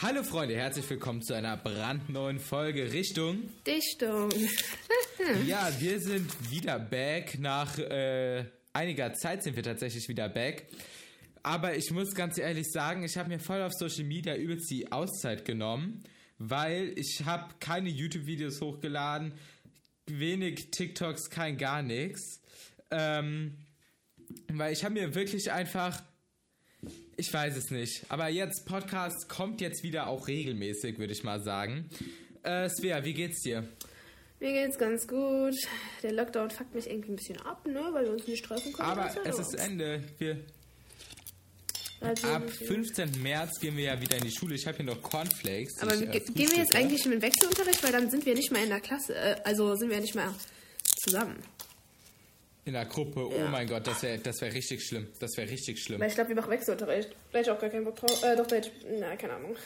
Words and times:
Hallo 0.00 0.22
Freunde, 0.22 0.54
herzlich 0.54 0.88
willkommen 0.90 1.22
zu 1.22 1.34
einer 1.34 1.56
brandneuen 1.56 2.38
Folge 2.38 2.92
Richtung 2.92 3.48
Dichtung. 3.66 4.30
ja, 5.44 5.68
wir 5.80 5.98
sind 5.98 6.52
wieder 6.52 6.78
back. 6.78 7.36
Nach 7.40 7.76
äh, 7.80 8.44
einiger 8.72 9.12
Zeit 9.14 9.42
sind 9.42 9.56
wir 9.56 9.64
tatsächlich 9.64 10.08
wieder 10.08 10.28
back. 10.28 10.68
Aber 11.42 11.76
ich 11.76 11.90
muss 11.90 12.14
ganz 12.14 12.38
ehrlich 12.38 12.70
sagen, 12.70 13.02
ich 13.02 13.18
habe 13.18 13.28
mir 13.28 13.40
voll 13.40 13.60
auf 13.60 13.72
Social 13.74 14.04
Media 14.04 14.36
übelst 14.36 14.70
die 14.70 14.92
Auszeit 14.92 15.44
genommen, 15.44 16.04
weil 16.38 16.92
ich 16.96 17.22
habe 17.24 17.54
keine 17.58 17.88
YouTube-Videos 17.88 18.60
hochgeladen, 18.60 19.34
wenig 20.06 20.70
TikToks, 20.70 21.28
kein 21.28 21.58
gar 21.58 21.82
nichts. 21.82 22.40
Ähm, 22.92 23.66
weil 24.46 24.72
ich 24.72 24.84
habe 24.84 24.94
mir 24.94 25.16
wirklich 25.16 25.50
einfach 25.50 26.00
ich 27.18 27.32
weiß 27.32 27.56
es 27.56 27.70
nicht. 27.70 28.04
Aber 28.08 28.28
jetzt, 28.28 28.64
Podcast 28.64 29.28
kommt 29.28 29.60
jetzt 29.60 29.82
wieder 29.82 30.06
auch 30.06 30.28
regelmäßig, 30.28 30.98
würde 30.98 31.12
ich 31.12 31.24
mal 31.24 31.42
sagen. 31.42 31.90
Äh, 32.44 32.68
Svea, 32.70 33.04
wie 33.04 33.12
geht's 33.12 33.42
dir? 33.42 33.68
Mir 34.40 34.52
geht's 34.52 34.78
ganz 34.78 35.06
gut. 35.06 35.54
Der 36.02 36.12
Lockdown 36.12 36.50
fuckt 36.50 36.74
mich 36.74 36.88
irgendwie 36.88 37.12
ein 37.12 37.16
bisschen 37.16 37.40
ab, 37.40 37.66
ne? 37.66 37.88
Weil 37.92 38.04
wir 38.04 38.12
uns 38.12 38.26
nicht 38.28 38.44
treffen 38.44 38.72
können. 38.72 38.88
Aber 38.88 39.10
es 39.24 39.38
ist 39.38 39.54
Ende. 39.54 40.04
Wir 40.18 40.38
also, 42.00 42.28
Ab 42.28 42.48
15. 42.48 43.20
März 43.22 43.58
gehen 43.58 43.76
wir 43.76 43.84
ja 43.84 44.00
wieder 44.00 44.16
in 44.16 44.22
die 44.22 44.30
Schule. 44.30 44.54
Ich 44.54 44.66
habe 44.68 44.76
hier 44.76 44.86
noch 44.86 45.02
Cornflakes. 45.02 45.80
Aber 45.80 45.94
ich, 45.94 46.02
äh, 46.02 46.20
gehen 46.20 46.50
wir 46.50 46.58
jetzt 46.58 46.72
eigentlich 46.72 47.04
in 47.04 47.10
den 47.10 47.22
Wechselunterricht? 47.22 47.82
Weil 47.82 47.90
dann 47.90 48.08
sind 48.08 48.24
wir 48.24 48.34
nicht 48.34 48.52
mehr 48.52 48.62
in 48.62 48.68
der 48.68 48.80
Klasse. 48.80 49.16
Äh, 49.16 49.40
also 49.42 49.74
sind 49.74 49.90
wir 49.90 50.00
nicht 50.00 50.14
mehr 50.14 50.32
zusammen. 51.02 51.42
In 52.68 52.74
der 52.74 52.84
Gruppe, 52.84 53.26
oh 53.26 53.32
ja. 53.32 53.46
oh 53.46 53.48
mein 53.48 53.66
Gott, 53.66 53.86
das 53.86 54.02
wäre 54.02 54.18
das 54.18 54.42
wär 54.42 54.52
richtig 54.52 54.84
schlimm. 54.84 55.08
Das 55.20 55.38
wäre 55.38 55.48
richtig 55.48 55.82
schlimm. 55.82 56.02
Ich 56.02 56.14
glaube, 56.14 56.28
wir 56.28 56.36
machen 56.36 56.50
Wechselunterricht. 56.50 57.16
Vielleicht 57.30 57.48
auch 57.48 57.58
gar 57.58 57.70
keinen 57.70 57.86
Bock 57.86 57.96
drauf. 57.96 58.22
Äh, 58.22 58.36
doch, 58.36 58.46
vielleicht. 58.46 58.70
Na, 59.00 59.16
keine 59.16 59.32
Ahnung. 59.32 59.56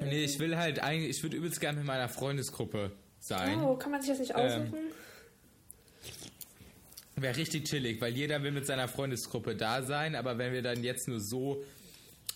nee, 0.00 0.24
ich 0.24 0.40
will 0.40 0.56
halt 0.56 0.82
eigentlich, 0.82 1.16
ich 1.16 1.22
würde 1.22 1.36
übelst 1.36 1.60
gerne 1.60 1.78
mit 1.78 1.86
meiner 1.86 2.08
Freundesgruppe 2.08 2.90
sein. 3.20 3.62
Oh, 3.62 3.76
kann 3.76 3.92
man 3.92 4.02
sich 4.02 4.10
das 4.10 4.18
nicht 4.18 4.34
aussuchen? 4.34 4.74
Ähm, 4.74 7.22
wäre 7.22 7.36
richtig 7.36 7.66
chillig, 7.66 8.00
weil 8.00 8.12
jeder 8.12 8.42
will 8.42 8.50
mit 8.50 8.66
seiner 8.66 8.88
Freundesgruppe 8.88 9.54
da 9.54 9.84
sein, 9.84 10.16
aber 10.16 10.38
wenn 10.38 10.52
wir 10.52 10.62
dann 10.62 10.82
jetzt 10.82 11.06
nur 11.06 11.20
so 11.20 11.62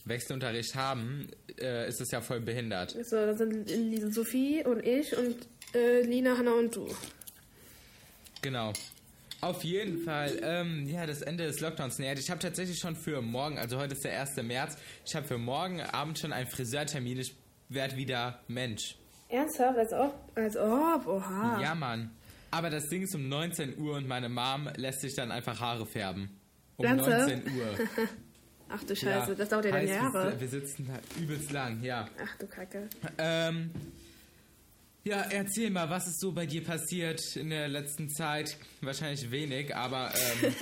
Wechselunterricht 0.05 0.77
haben, 0.77 1.27
äh, 1.61 1.89
ist 1.89 2.01
es 2.01 2.13
ja 2.13 2.21
voll 2.21 2.39
behindert. 2.39 2.97
So, 3.05 3.17
dann 3.17 3.37
sind 3.37 4.15
Sophie 4.15 4.63
und 4.65 4.87
ich 4.87 5.17
und 5.17 5.35
äh, 5.75 6.03
Lina, 6.03 6.39
Hanna 6.39 6.53
und 6.53 6.77
du. 6.77 6.87
Genau. 8.47 8.73
Auf 9.41 9.65
jeden 9.65 10.05
Fall, 10.05 10.39
ähm, 10.41 10.89
ja, 10.89 11.05
das 11.05 11.21
Ende 11.21 11.45
des 11.47 11.59
Lockdowns 11.59 11.99
nähert. 11.99 12.21
Ich 12.21 12.31
habe 12.31 12.39
tatsächlich 12.39 12.79
schon 12.79 12.95
für 12.95 13.21
morgen, 13.21 13.59
also 13.59 13.77
heute 13.77 13.95
ist 13.95 14.05
der 14.05 14.21
1. 14.21 14.37
März, 14.37 14.77
ich 15.05 15.17
habe 15.17 15.27
für 15.27 15.37
morgen 15.37 15.81
Abend 15.81 16.21
schon 16.21 16.33
einen 16.33 16.47
Friseurtermin. 16.47 17.19
Ich 17.19 17.35
werde 17.69 17.97
wieder 17.97 18.39
Mensch. 18.47 18.95
Ernsthaft? 19.29 19.79
Als 19.79 19.93
ob? 19.93 20.15
Als 20.37 20.57
ob? 20.57 21.09
Oha. 21.09 21.61
Ja, 21.61 21.75
Mann. 21.75 22.13
Aber 22.53 22.71
das 22.71 22.89
Ding 22.89 23.03
ist 23.03 23.17
um 23.17 23.29
19 23.29 23.79
Uhr 23.79 23.97
und 23.97 24.07
meine 24.07 24.29
Mom 24.29 24.71
lässt 24.77 25.01
sich 25.01 25.17
dann 25.17 25.33
einfach 25.33 25.59
Haare 25.59 25.87
färben. 25.87 26.31
Um 26.77 26.85
Ganze? 26.85 27.11
19 27.11 27.43
Uhr. 27.47 27.67
Ach 28.69 28.85
du 28.85 28.95
Scheiße, 28.95 29.31
ja, 29.31 29.35
das 29.35 29.49
dauert 29.49 29.65
ja 29.65 29.73
dann 29.73 29.89
Jahre. 29.89 30.41
Wir 30.41 30.49
sitzen 30.49 30.87
da 30.87 31.21
übelst 31.21 31.51
lang, 31.51 31.83
ja. 31.83 32.09
Ach 32.25 32.39
du 32.39 32.47
Kacke. 32.47 32.89
Ähm, 33.19 33.73
ja, 35.07 35.21
erzähl 35.31 35.71
mal, 35.71 35.89
was 35.89 36.09
ist 36.09 36.19
so 36.19 36.33
bei 36.33 36.47
dir 36.47 36.65
passiert 36.65 37.37
in 37.37 37.51
der 37.51 37.69
letzten 37.69 38.11
Zeit? 38.11 38.57
Wahrscheinlich 38.81 39.31
wenig, 39.31 39.75
aber. 39.75 40.13
Ähm 40.43 40.53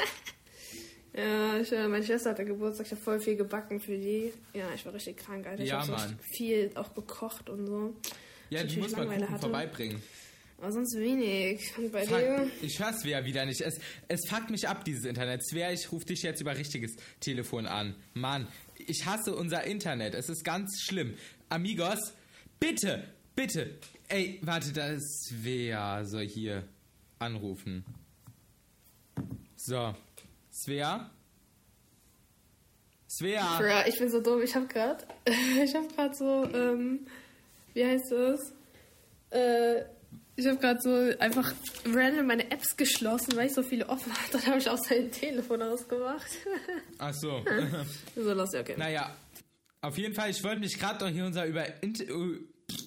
ja, 1.16 1.58
ich, 1.58 1.72
äh, 1.72 1.88
meine 1.88 2.04
Schwester 2.04 2.30
hatte 2.30 2.44
Geburtstag, 2.44 2.84
ich 2.84 2.92
habe 2.92 3.00
voll 3.00 3.20
viel 3.20 3.36
gebacken 3.36 3.80
für 3.80 3.96
die. 3.96 4.34
Ja, 4.52 4.66
ich 4.74 4.84
war 4.84 4.92
richtig 4.92 5.16
krank, 5.16 5.46
Alter. 5.46 5.62
Ich 5.62 5.70
ja, 5.70 5.80
habe 5.86 5.98
so 5.98 6.14
viel 6.36 6.70
auch 6.74 6.94
gekocht 6.94 7.48
und 7.48 7.66
so. 7.66 7.96
Ja, 8.50 8.62
mal 8.64 8.90
Kuchen 8.90 9.30
hatte. 9.30 9.40
vorbeibringen. 9.40 10.02
Aber 10.58 10.72
sonst 10.72 10.94
wenig. 10.98 11.72
Und 11.78 11.90
bei 11.90 12.04
Fuck, 12.04 12.18
dir? 12.18 12.50
Ich 12.60 12.78
höre 12.78 12.92
Svea 12.92 13.24
wieder 13.24 13.46
nicht. 13.46 13.62
Es, 13.62 13.80
es 14.08 14.20
fuckt 14.28 14.50
mich 14.50 14.68
ab, 14.68 14.84
dieses 14.84 15.06
Internet. 15.06 15.42
Svea, 15.42 15.72
ich 15.72 15.90
rufe 15.90 16.04
dich 16.04 16.22
jetzt 16.22 16.42
über 16.42 16.54
richtiges 16.54 16.96
Telefon 17.18 17.64
an. 17.64 17.94
Mann, 18.12 18.46
ich 18.76 19.06
hasse 19.06 19.34
unser 19.34 19.64
Internet. 19.64 20.14
Es 20.14 20.28
ist 20.28 20.44
ganz 20.44 20.82
schlimm. 20.82 21.14
Amigos, 21.48 22.12
bitte, 22.60 23.04
bitte, 23.34 23.78
Ey, 24.08 24.38
warte, 24.42 24.72
da 24.72 24.88
ist 24.88 25.28
Svea. 25.28 26.04
Soll 26.04 26.26
hier 26.26 26.64
anrufen. 27.18 27.84
So. 29.56 29.94
Svea? 30.52 31.10
Svea? 33.08 33.86
Ich 33.86 33.98
bin 33.98 34.10
so 34.10 34.20
dumm. 34.20 34.42
Ich 34.42 34.54
hab 34.54 34.68
grad. 34.68 35.06
Ich 35.64 35.74
hab 35.74 35.94
grad 35.94 36.16
so, 36.16 36.44
ähm. 36.52 37.06
Wie 37.72 37.84
heißt 37.84 38.12
das? 38.12 38.52
Äh. 39.30 39.84
Ich 40.36 40.46
habe 40.46 40.58
gerade 40.58 40.80
so 40.80 40.90
einfach 41.20 41.52
random 41.86 42.26
meine 42.26 42.50
Apps 42.50 42.76
geschlossen, 42.76 43.36
weil 43.36 43.46
ich 43.46 43.54
so 43.54 43.62
viele 43.62 43.88
offen 43.88 44.12
hatte. 44.12 44.32
Dann 44.32 44.46
habe 44.46 44.58
ich 44.58 44.68
auch 44.68 44.78
sein 44.78 45.10
Telefon 45.12 45.62
ausgemacht. 45.62 46.26
Ach 46.98 47.14
so. 47.14 47.44
so 48.16 48.32
lustig, 48.32 48.60
okay. 48.60 48.74
Naja, 48.76 49.16
auf 49.80 49.96
jeden 49.96 50.14
Fall, 50.14 50.30
ich 50.30 50.42
wollte 50.42 50.60
mich 50.60 50.78
gerade 50.78 51.04
noch 51.04 51.12
hier 51.12 51.24
unser 51.24 51.46
über 51.46 51.64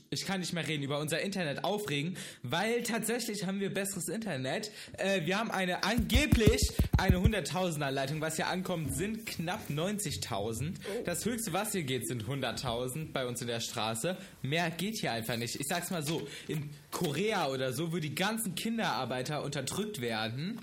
ich 0.10 0.26
kann 0.26 0.40
nicht 0.40 0.54
mehr 0.54 0.68
reden, 0.68 0.84
über 0.84 1.00
unser 1.00 1.22
Internet 1.22 1.64
aufregen, 1.64 2.18
weil 2.44 2.84
tatsächlich 2.84 3.46
haben 3.46 3.60
wir 3.60 3.74
besseres 3.74 4.08
Internet. 4.08 4.72
Äh, 4.98 5.26
wir 5.26 5.38
haben 5.38 5.52
eine 5.52 5.84
angeblich 5.84 6.72
eine 6.98 7.18
100.000er 7.18 7.92
Leitung, 7.92 8.22
was 8.22 8.36
hier 8.36 8.48
ankommt, 8.48 8.96
sind 8.96 9.26
knapp 9.26 9.70
90.000. 9.70 10.74
Das 11.06 11.26
höchste, 11.26 11.54
was 11.54 11.72
hier 11.72 11.84
geht, 11.84 12.08
sind 12.08 12.26
100.000 12.26 13.12
bei 13.12 13.26
uns 13.26 13.42
in 13.42 13.48
der 13.48 13.60
Straße. 13.60 14.18
Mehr 14.42 14.70
geht 14.72 15.00
hier 15.00 15.12
einfach 15.12 15.38
nicht. 15.38 15.56
Ich 15.56 15.68
sag's 15.68 15.92
mal 15.92 16.04
so, 16.04 16.28
in 16.48 16.70
Korea 16.92 17.48
oder 17.48 17.74
so, 17.74 17.92
wo 17.92 17.98
die 17.98 18.16
ganzen 18.16 18.56
Kinderarbeiter 18.56 19.44
unterdrückt 19.44 20.02
werden, 20.02 20.60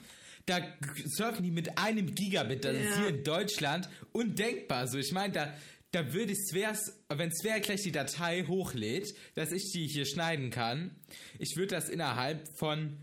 da 0.46 0.58
surfen 1.06 1.42
die 1.42 1.50
mit 1.50 1.78
einem 1.78 2.14
Gigabit. 2.14 2.64
Das 2.64 2.74
ja. 2.74 2.80
ist 2.80 2.98
hier 2.98 3.08
in 3.08 3.24
Deutschland 3.24 3.88
undenkbar. 4.12 4.88
So, 4.88 4.98
ich 4.98 5.12
meine, 5.12 5.32
da 5.32 5.54
da 5.94 6.12
würde 6.12 6.32
ich 6.32 6.38
Svers, 6.48 6.92
wenn 7.08 7.30
Sver 7.32 7.60
gleich 7.60 7.82
die 7.82 7.92
Datei 7.92 8.44
hochlädt, 8.48 9.14
dass 9.36 9.52
ich 9.52 9.70
die 9.72 9.86
hier 9.86 10.06
schneiden 10.06 10.50
kann, 10.50 10.90
ich 11.38 11.56
würde 11.56 11.76
das 11.76 11.88
innerhalb 11.88 12.48
von 12.58 12.98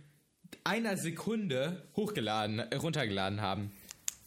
einer 0.65 0.97
Sekunde 0.97 1.87
hochgeladen, 1.95 2.59
äh, 2.59 2.75
runtergeladen 2.75 3.41
haben. 3.41 3.71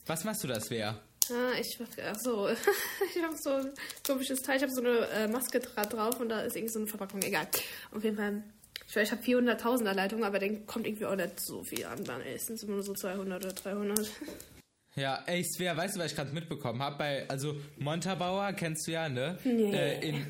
Was 0.07 0.25
machst 0.25 0.43
du 0.45 0.49
da, 0.49 0.61
Svea? 0.61 0.99
Ah, 1.31 1.59
ich 1.59 1.79
ach 1.81 2.19
so, 2.19 2.49
ich 3.15 3.23
habe 3.23 3.37
so 3.37 3.51
ein 3.51 3.73
komisches 4.07 4.41
Teil, 4.43 4.57
ich 4.57 4.63
habe 4.63 4.73
so 4.73 4.81
eine 4.81 5.09
äh, 5.09 5.29
Maske 5.29 5.61
drauf 5.61 6.19
und 6.21 6.31
da 6.31 6.41
ist 6.41 6.57
irgendwie 6.57 6.73
so 6.73 6.79
eine 6.79 6.89
Verpackung, 6.89 7.23
egal. 7.23 7.47
Auf 7.93 8.03
jeden 8.03 8.17
Fall, 8.17 8.43
ich, 8.87 8.97
ich 8.97 9.11
habe 9.11 9.23
400.000er 9.23 9.93
Leitungen, 9.93 10.25
aber 10.25 10.39
dann 10.39 10.67
kommt 10.67 10.87
irgendwie 10.87 11.07
auch 11.07 11.17
nicht 11.17 11.39
so 11.39 11.63
viel 11.63 11.85
an, 11.85 12.03
dann 12.05 12.23
ist 12.23 12.49
es 12.49 12.63
immer 12.63 12.75
nur 12.75 12.83
so 12.83 12.95
200 12.95 13.45
oder 13.45 13.53
300. 13.53 14.11
Ja, 14.97 15.25
ey, 15.27 15.43
Svea, 15.45 15.77
weißt 15.77 15.97
du, 15.97 16.01
was 16.01 16.13
ich 16.13 16.17
gerade 16.17 16.33
mitbekommen 16.33 16.81
habe? 16.81 16.97
Bei, 16.99 17.29
also 17.29 17.57
Montabauer 17.79 18.53
kennst 18.53 18.87
du 18.87 18.93
ja, 18.93 19.09
ne? 19.09 19.39
Nee. 19.45 19.75
Äh, 19.75 20.09
in, 20.09 20.27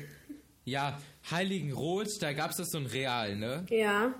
ja, 0.63 0.99
Heiligenroth, 1.29 2.21
da 2.21 2.33
gab 2.33 2.51
es 2.51 2.57
das 2.57 2.71
so 2.71 2.79
ein 2.79 2.87
Real, 2.87 3.35
ne? 3.35 3.65
Ja. 3.69 4.13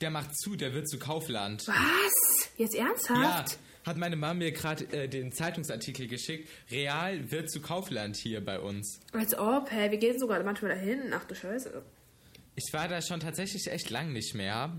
Der 0.00 0.10
macht 0.10 0.36
zu, 0.36 0.56
der 0.56 0.72
wird 0.72 0.88
zu 0.88 0.98
Kaufland. 0.98 1.66
Was? 1.68 2.50
Jetzt 2.56 2.74
ernsthaft? 2.74 3.20
Ja, 3.20 3.44
hat 3.86 3.96
meine 3.98 4.16
Mama 4.16 4.34
mir 4.34 4.52
gerade 4.52 4.84
äh, 4.92 5.08
den 5.08 5.30
Zeitungsartikel 5.32 6.08
geschickt. 6.08 6.48
Real 6.70 7.30
wird 7.30 7.50
zu 7.50 7.60
Kaufland 7.60 8.16
hier 8.16 8.44
bei 8.44 8.58
uns. 8.58 9.00
Als 9.12 9.38
ob, 9.38 9.70
hä? 9.70 9.90
Wir 9.90 9.98
gehen 9.98 10.18
sogar 10.18 10.42
manchmal 10.42 10.72
dahin. 10.72 11.12
Ach 11.14 11.24
du 11.24 11.34
Scheiße. 11.34 11.82
Ich 12.54 12.72
war 12.72 12.88
da 12.88 13.02
schon 13.02 13.20
tatsächlich 13.20 13.66
echt 13.70 13.90
lang 13.90 14.12
nicht 14.12 14.34
mehr. 14.34 14.74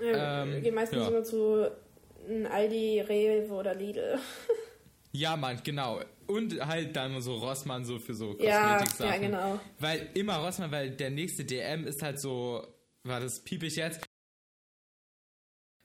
Ja, 0.00 0.42
ähm, 0.42 0.52
wir 0.52 0.60
gehen 0.60 0.74
meistens 0.74 0.98
ja. 1.02 1.08
immer 1.08 1.24
zu 1.24 1.70
ein 2.28 2.46
Aldi, 2.46 3.00
Rewe 3.00 3.52
oder 3.52 3.74
Lidl. 3.74 4.18
Ja, 5.16 5.36
Mann, 5.36 5.60
genau. 5.62 6.00
Und 6.26 6.60
halt 6.66 6.96
dann 6.96 7.22
so 7.22 7.36
Rossmann 7.36 7.84
so 7.84 8.00
für 8.00 8.14
so 8.14 8.34
Kosmetik-Sachen. 8.34 9.06
Ja, 9.06 9.14
ja, 9.14 9.20
genau. 9.20 9.60
Weil 9.78 10.08
immer 10.14 10.38
Rossmann, 10.38 10.72
weil 10.72 10.90
der 10.90 11.10
nächste 11.10 11.44
DM 11.44 11.86
ist 11.86 12.02
halt 12.02 12.18
so, 12.18 12.66
war 13.04 13.20
das 13.20 13.38
piep 13.44 13.62
ich 13.62 13.76
jetzt? 13.76 14.04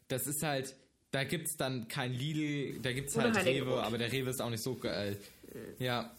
Das 0.07 0.25
ist 0.25 0.41
halt, 0.41 0.75
da 1.11 1.23
gibt's 1.25 1.57
dann 1.57 1.87
kein 1.87 2.11
Lidl, 2.11 2.79
da 2.81 2.91
gibt's 2.91 3.15
halt 3.15 3.45
Rewe, 3.45 3.83
aber 3.83 3.99
der 3.99 4.11
Rewe 4.11 4.31
ist 4.31 4.41
auch 4.41 4.49
nicht 4.49 4.63
so 4.63 4.73
geil. 4.73 5.19
Mhm. 5.53 5.75
Ja. 5.77 6.11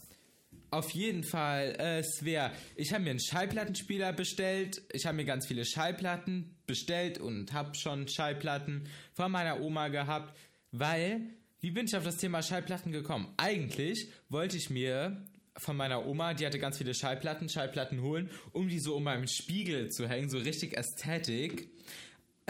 Auf 0.72 0.90
jeden 0.90 1.24
Fall, 1.24 1.74
äh, 1.80 2.02
Svea, 2.04 2.52
ich 2.76 2.92
habe 2.92 3.02
mir 3.02 3.10
einen 3.10 3.20
Schallplattenspieler 3.20 4.12
bestellt. 4.12 4.82
Ich 4.92 5.04
habe 5.04 5.16
mir 5.16 5.24
ganz 5.24 5.46
viele 5.46 5.64
Schallplatten 5.64 6.54
bestellt 6.66 7.18
und 7.18 7.52
habe 7.52 7.74
schon 7.74 8.06
Schallplatten 8.06 8.88
von 9.12 9.32
meiner 9.32 9.60
Oma 9.60 9.88
gehabt, 9.88 10.36
weil, 10.70 11.22
wie 11.60 11.72
bin 11.72 11.86
ich 11.86 11.96
auf 11.96 12.04
das 12.04 12.18
Thema 12.18 12.42
Schallplatten 12.42 12.92
gekommen? 12.92 13.34
Eigentlich 13.36 14.12
wollte 14.28 14.56
ich 14.56 14.70
mir 14.70 15.26
von 15.56 15.76
meiner 15.76 16.06
Oma, 16.06 16.34
die 16.34 16.46
hatte 16.46 16.60
ganz 16.60 16.78
viele 16.78 16.94
Schallplatten, 16.94 17.48
Schallplatten 17.48 18.00
holen, 18.00 18.30
um 18.52 18.68
die 18.68 18.78
so 18.78 18.94
um 18.94 19.02
meinem 19.02 19.26
Spiegel 19.26 19.90
zu 19.90 20.08
hängen, 20.08 20.30
so 20.30 20.38
richtig 20.38 20.76
Ästhetik. 20.76 21.68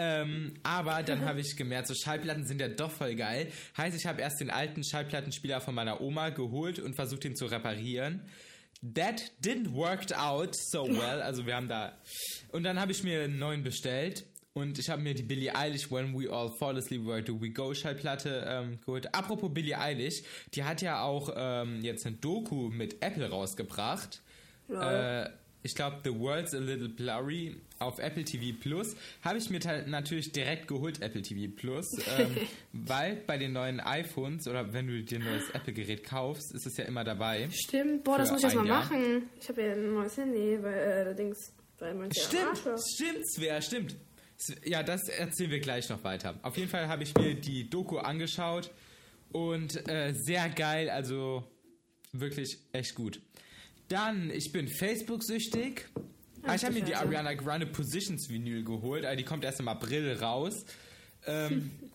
Ähm, 0.03 0.55
aber 0.63 1.03
dann 1.03 1.27
habe 1.27 1.41
ich 1.41 1.57
gemerkt, 1.57 1.89
so 1.89 1.95
Schallplatten 1.95 2.47
sind 2.47 2.59
ja 2.59 2.69
doch 2.69 2.91
voll 2.91 3.15
geil. 3.17 3.49
Heißt, 3.77 3.95
ich 3.95 4.07
habe 4.07 4.23
erst 4.23 4.41
den 4.41 4.51
alten 4.51 4.83
Schallplattenspieler 4.83 5.61
von 5.61 5.75
meiner 5.75 6.01
Oma 6.01 6.31
geholt 6.31 6.79
und 6.79 6.95
versucht, 6.95 7.27
ihn 7.27 7.37
zu 7.37 7.45
reparieren. 7.47 8.23
that 8.83 9.31
didn't 9.43 9.75
work 9.75 10.11
out 10.17 10.57
so 10.57 10.85
well. 10.89 11.21
Also 11.21 11.45
wir 11.45 11.55
haben 11.55 11.69
da. 11.69 11.99
Und 12.51 12.63
dann 12.63 12.81
habe 12.81 12.93
ich 12.93 13.03
mir 13.05 13.25
einen 13.25 13.39
neuen 13.39 13.63
bestellt. 13.63 14.25
Und 14.53 14.79
ich 14.79 14.91
habe 14.91 15.03
mir 15.03 15.15
die 15.15 15.23
Billie 15.23 15.55
Eilish 15.55 15.93
When 15.93 16.19
We 16.19 16.33
All 16.33 16.51
Fall 16.59 16.77
Asleep 16.77 17.07
Where 17.07 17.23
Do 17.23 17.41
We 17.41 17.51
Go 17.51 17.73
Schallplatte 17.73 18.45
ähm, 18.49 18.81
geholt. 18.81 19.15
Apropos 19.15 19.53
Billie 19.53 19.79
Eilish, 19.79 20.23
die 20.55 20.65
hat 20.65 20.83
ja 20.83 21.03
auch 21.03 21.33
ähm, 21.37 21.83
jetzt 21.83 22.05
eine 22.05 22.17
Doku 22.17 22.69
mit 22.71 23.03
Apple 23.03 23.29
rausgebracht. 23.29 24.23
Äh, 24.69 25.29
ich 25.63 25.75
glaube, 25.75 25.99
The 26.05 26.11
World's 26.11 26.55
a 26.55 26.59
Little 26.59 26.89
Blurry 26.89 27.57
auf 27.79 27.99
Apple 27.99 28.25
TV 28.25 28.57
Plus. 28.59 28.97
Habe 29.23 29.39
ich 29.39 29.51
mir 29.51 29.61
natürlich 29.87 30.33
direkt 30.33 30.69
geholt, 30.69 31.03
Apple 31.03 31.23
TV 31.23 31.53
Plus. 31.55 31.87
Ähm, 32.19 32.37
weil 32.73 33.17
bei 33.27 33.39
den 33.39 33.53
neuen 33.53 33.81
iPhones 33.81 34.47
oder 34.47 34.73
wenn 34.73 34.87
du 34.87 35.03
dir 35.03 35.19
ein 35.19 35.25
neues 35.25 35.51
Apple-Gerät 35.51 36.05
kaufst, 36.05 36.55
ist 36.55 36.67
es 36.67 36.77
ja 36.77 36.85
immer 36.85 37.05
dabei. 37.05 37.49
Stimmt, 37.53 38.05
boah, 38.05 38.19
das 38.19 38.31
muss 38.31 38.41
ich 38.41 38.45
jetzt 38.45 38.53
ein 38.59 38.65
mal 38.65 38.69
Jahr. 38.69 38.85
machen. 38.85 39.31
Ich 39.41 39.49
habe 39.49 39.63
ja 39.63 39.73
ein 39.73 39.95
neues 39.95 40.17
Handy, 40.17 40.63
weil 40.63 40.75
äh, 40.75 40.93
allerdings 41.01 41.53
weil 41.81 41.95
man 41.95 42.13
Stimmt, 42.13 42.59
stimmt, 42.59 43.27
Svea, 43.27 43.61
stimmt. 43.63 43.97
Ja, 44.65 44.83
das 44.83 45.09
erzählen 45.09 45.51
wir 45.51 45.61
gleich 45.61 45.89
noch 45.89 46.05
weiter. 46.05 46.39
Auf 46.43 46.57
jeden 46.57 46.69
Fall 46.69 46.89
habe 46.89 47.03
ich 47.03 47.15
mir 47.15 47.35
die 47.35 47.69
Doku 47.69 47.99
angeschaut 47.99 48.71
und 49.33 49.89
äh, 49.89 50.13
sehr 50.15 50.49
geil, 50.51 50.89
also 50.91 51.45
wirklich 52.13 52.59
echt 52.73 52.95
gut. 52.95 53.21
Dann, 53.91 54.31
ich 54.31 54.53
bin 54.53 54.69
Facebook-süchtig. 54.69 55.87
Ah, 56.45 56.55
ich 56.55 56.65
habe 56.65 56.75
mir 56.75 56.83
die. 56.85 56.95
Ariana 56.95 57.35
Grande 57.35 57.67
Positions 57.67 58.31
Vinyl 58.31 58.65
geholt, 58.65 59.05
also 59.05 59.17
die 59.19 59.25
kommt 59.25 59.45
erst 59.45 59.61
im 59.61 59.69
April 59.69 60.15
raus. 60.15 60.65
Ähm, 61.27 61.71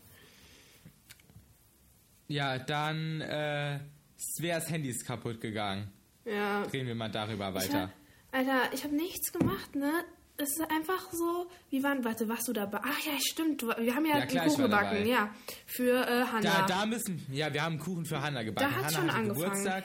ja, 2.27 2.57
dann 2.59 3.21
äh, 3.21 3.79
Sveas 4.17 4.69
Handy 4.69 4.89
ist 4.89 5.05
kaputt 5.05 5.41
gegangen. 5.41 5.91
Ja. 6.25 6.63
Reden 6.63 6.87
wir 6.87 6.95
mal 6.95 7.09
darüber 7.09 7.49
Ich 7.49 7.55
weiter. 7.55 7.81
hab, 7.83 7.91
Alter, 8.31 8.73
ich 8.73 8.83
habe 8.83 8.95
nichts 8.95 9.31
gemacht, 9.31 9.75
ne? 9.75 9.91
Es 10.37 10.49
ist 10.49 10.69
einfach 10.69 11.13
so, 11.13 11.49
wie 11.69 11.81
waren, 11.81 12.03
warte, 12.03 12.27
warst 12.27 12.45
du 12.49 12.53
dabei? 12.53 12.79
Ach 12.83 12.99
ja, 13.05 13.13
stimmt, 13.25 13.61
wir 13.63 13.95
haben 13.95 14.05
ja, 14.05 14.19
Ja, 14.19 14.25
klar, 14.25 14.41
einen 14.43 14.51
ich 14.51 14.57
Kuchen 14.57 14.65
gebacken, 14.65 14.97
dabei. 14.97 15.05
ja, 15.07 15.33
für 15.65 16.05
äh, 16.05 16.25
Hanna. 16.25 16.41
Da, 16.41 16.65
da 16.67 16.85
müssen, 16.85 17.25
ja, 17.31 17.53
wir 17.53 17.63
haben 17.63 17.73
einen 17.75 17.81
Kuchen 17.81 18.05
für 18.05 18.21
Hanna 18.21 18.43
gebacken. 18.43 18.69
Da 18.69 18.75
hat's 18.83 18.97
Hanna 18.97 18.97
schon 18.97 19.07
hatte 19.07 19.17
angefangen. 19.31 19.63
Geburtstag. 19.63 19.83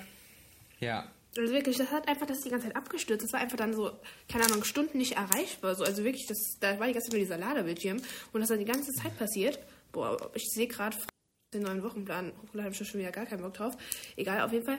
Ja, 0.80 1.08
Also 1.36 1.52
wirklich, 1.52 1.76
das 1.76 1.90
hat 1.90 2.08
einfach 2.08 2.26
das 2.26 2.40
die 2.40 2.50
ganze 2.50 2.66
Zeit 2.66 2.76
abgestürzt. 2.76 3.24
Das 3.24 3.32
war 3.32 3.40
einfach 3.40 3.56
dann 3.56 3.74
so, 3.74 3.92
keine 4.28 4.44
Ahnung, 4.46 4.64
Stunden 4.64 4.98
nicht 4.98 5.12
erreichbar. 5.12 5.74
So, 5.76 5.84
also 5.84 6.02
wirklich, 6.02 6.26
das, 6.26 6.38
da 6.58 6.78
war 6.80 6.88
die 6.88 6.92
ganze 6.92 7.08
Zeit 7.08 7.12
nur 7.12 7.20
dieser 7.20 7.38
Ladebildschirm 7.38 7.98
und 8.32 8.40
das 8.40 8.48
dann 8.48 8.58
die 8.58 8.64
ganze 8.64 8.92
Zeit 8.92 9.16
passiert. 9.16 9.58
Boah, 9.92 10.30
ich 10.34 10.48
sehe 10.50 10.66
gerade 10.66 10.96
den 11.54 11.62
neuen 11.62 11.82
Wochenplan. 11.82 12.32
Hochladen 12.42 12.64
habe 12.64 12.74
ich 12.74 12.88
schon 12.88 13.00
wieder 13.00 13.12
gar 13.12 13.26
keinen 13.26 13.42
Bock 13.42 13.54
drauf. 13.54 13.74
Egal, 14.16 14.40
auf 14.42 14.52
jeden 14.52 14.64
Fall 14.64 14.78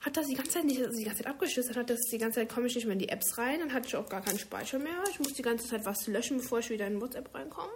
hat 0.00 0.16
das 0.16 0.26
die 0.26 0.34
ganze 0.34 0.52
Zeit 0.52 0.64
nicht, 0.64 0.80
also 0.80 0.96
die 0.96 1.04
ganze 1.04 1.22
Zeit 1.22 1.32
abgestürzt. 1.32 1.70
Dann 1.70 1.76
hat 1.76 1.90
das 1.90 2.00
die 2.10 2.18
ganze 2.18 2.40
Zeit, 2.40 2.48
komme 2.48 2.68
ich 2.68 2.74
nicht 2.76 2.84
mehr 2.84 2.92
in 2.92 3.00
die 3.00 3.08
Apps 3.08 3.36
rein. 3.36 3.58
Dann 3.58 3.72
hatte 3.72 3.88
ich 3.88 3.96
auch 3.96 4.08
gar 4.08 4.22
keinen 4.22 4.38
Speicher 4.38 4.78
mehr. 4.78 5.02
Ich 5.10 5.18
muss 5.18 5.32
die 5.34 5.42
ganze 5.42 5.66
Zeit 5.66 5.84
was 5.84 6.06
löschen, 6.06 6.38
bevor 6.38 6.60
ich 6.60 6.70
wieder 6.70 6.86
in 6.86 7.00
WhatsApp 7.00 7.34
reinkomme. 7.34 7.72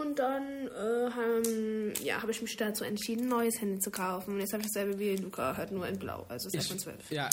Und 0.00 0.18
dann 0.18 0.68
äh, 0.68 1.10
haben, 1.10 1.92
ja, 2.02 2.22
habe 2.22 2.30
ich 2.32 2.40
mich 2.40 2.56
dazu 2.56 2.84
entschieden, 2.84 3.24
ein 3.24 3.28
neues 3.28 3.60
Handy 3.60 3.78
zu 3.80 3.90
kaufen. 3.90 4.34
Und 4.34 4.40
jetzt 4.40 4.52
habe 4.52 4.62
ich 4.62 4.68
dasselbe 4.72 4.98
wie 4.98 5.16
Luca, 5.16 5.56
halt 5.56 5.70
nur 5.72 5.86
in 5.86 5.98
Blau, 5.98 6.24
also 6.28 6.48
das 6.50 6.54
ich, 6.64 6.70
iPhone 6.70 6.78
12. 6.78 7.10
ja. 7.10 7.28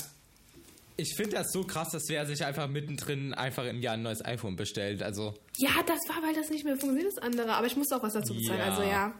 Ich 0.97 1.15
finde 1.15 1.37
das 1.37 1.53
so 1.53 1.63
krass, 1.63 1.91
dass 1.91 2.03
wer 2.09 2.25
sich 2.25 2.43
einfach 2.43 2.67
mittendrin 2.67 3.33
einfach 3.33 3.63
im 3.63 3.81
Jahr 3.81 3.93
ein 3.93 4.01
neues 4.01 4.23
iPhone 4.25 4.57
bestellt. 4.57 5.01
Also, 5.01 5.33
Ja, 5.55 5.69
das 5.87 5.99
war, 6.09 6.21
weil 6.21 6.33
das 6.35 6.49
nicht 6.49 6.65
mehr 6.65 6.75
funktioniert, 6.75 7.07
das 7.15 7.23
andere. 7.23 7.53
Aber 7.53 7.67
ich 7.67 7.77
musste 7.77 7.95
auch 7.95 8.03
was 8.03 8.11
dazu 8.11 8.33
bezahlen, 8.33 8.59
Ja. 8.59 8.65
also 8.65 8.83
ja. 8.83 9.13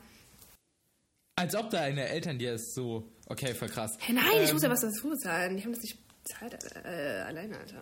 als 1.38 1.56
ob 1.56 1.70
deine 1.70 2.10
Eltern 2.10 2.38
dir 2.38 2.56
es 2.56 2.74
so, 2.74 3.08
okay, 3.28 3.54
voll 3.54 3.70
krass. 3.70 3.96
Hey, 4.00 4.14
nein, 4.14 4.26
ich 4.44 4.50
Ähm, 4.50 4.56
muss 4.56 4.64
ja 4.64 4.70
was 4.70 4.82
dazu 4.82 5.08
bezahlen. 5.10 5.56
Die 5.56 5.64
haben 5.64 5.72
das 5.72 5.82
nicht 5.82 5.98
bezahlt 6.26 6.58
äh, 6.84 7.22
alleine, 7.22 7.58
Alter. 7.58 7.82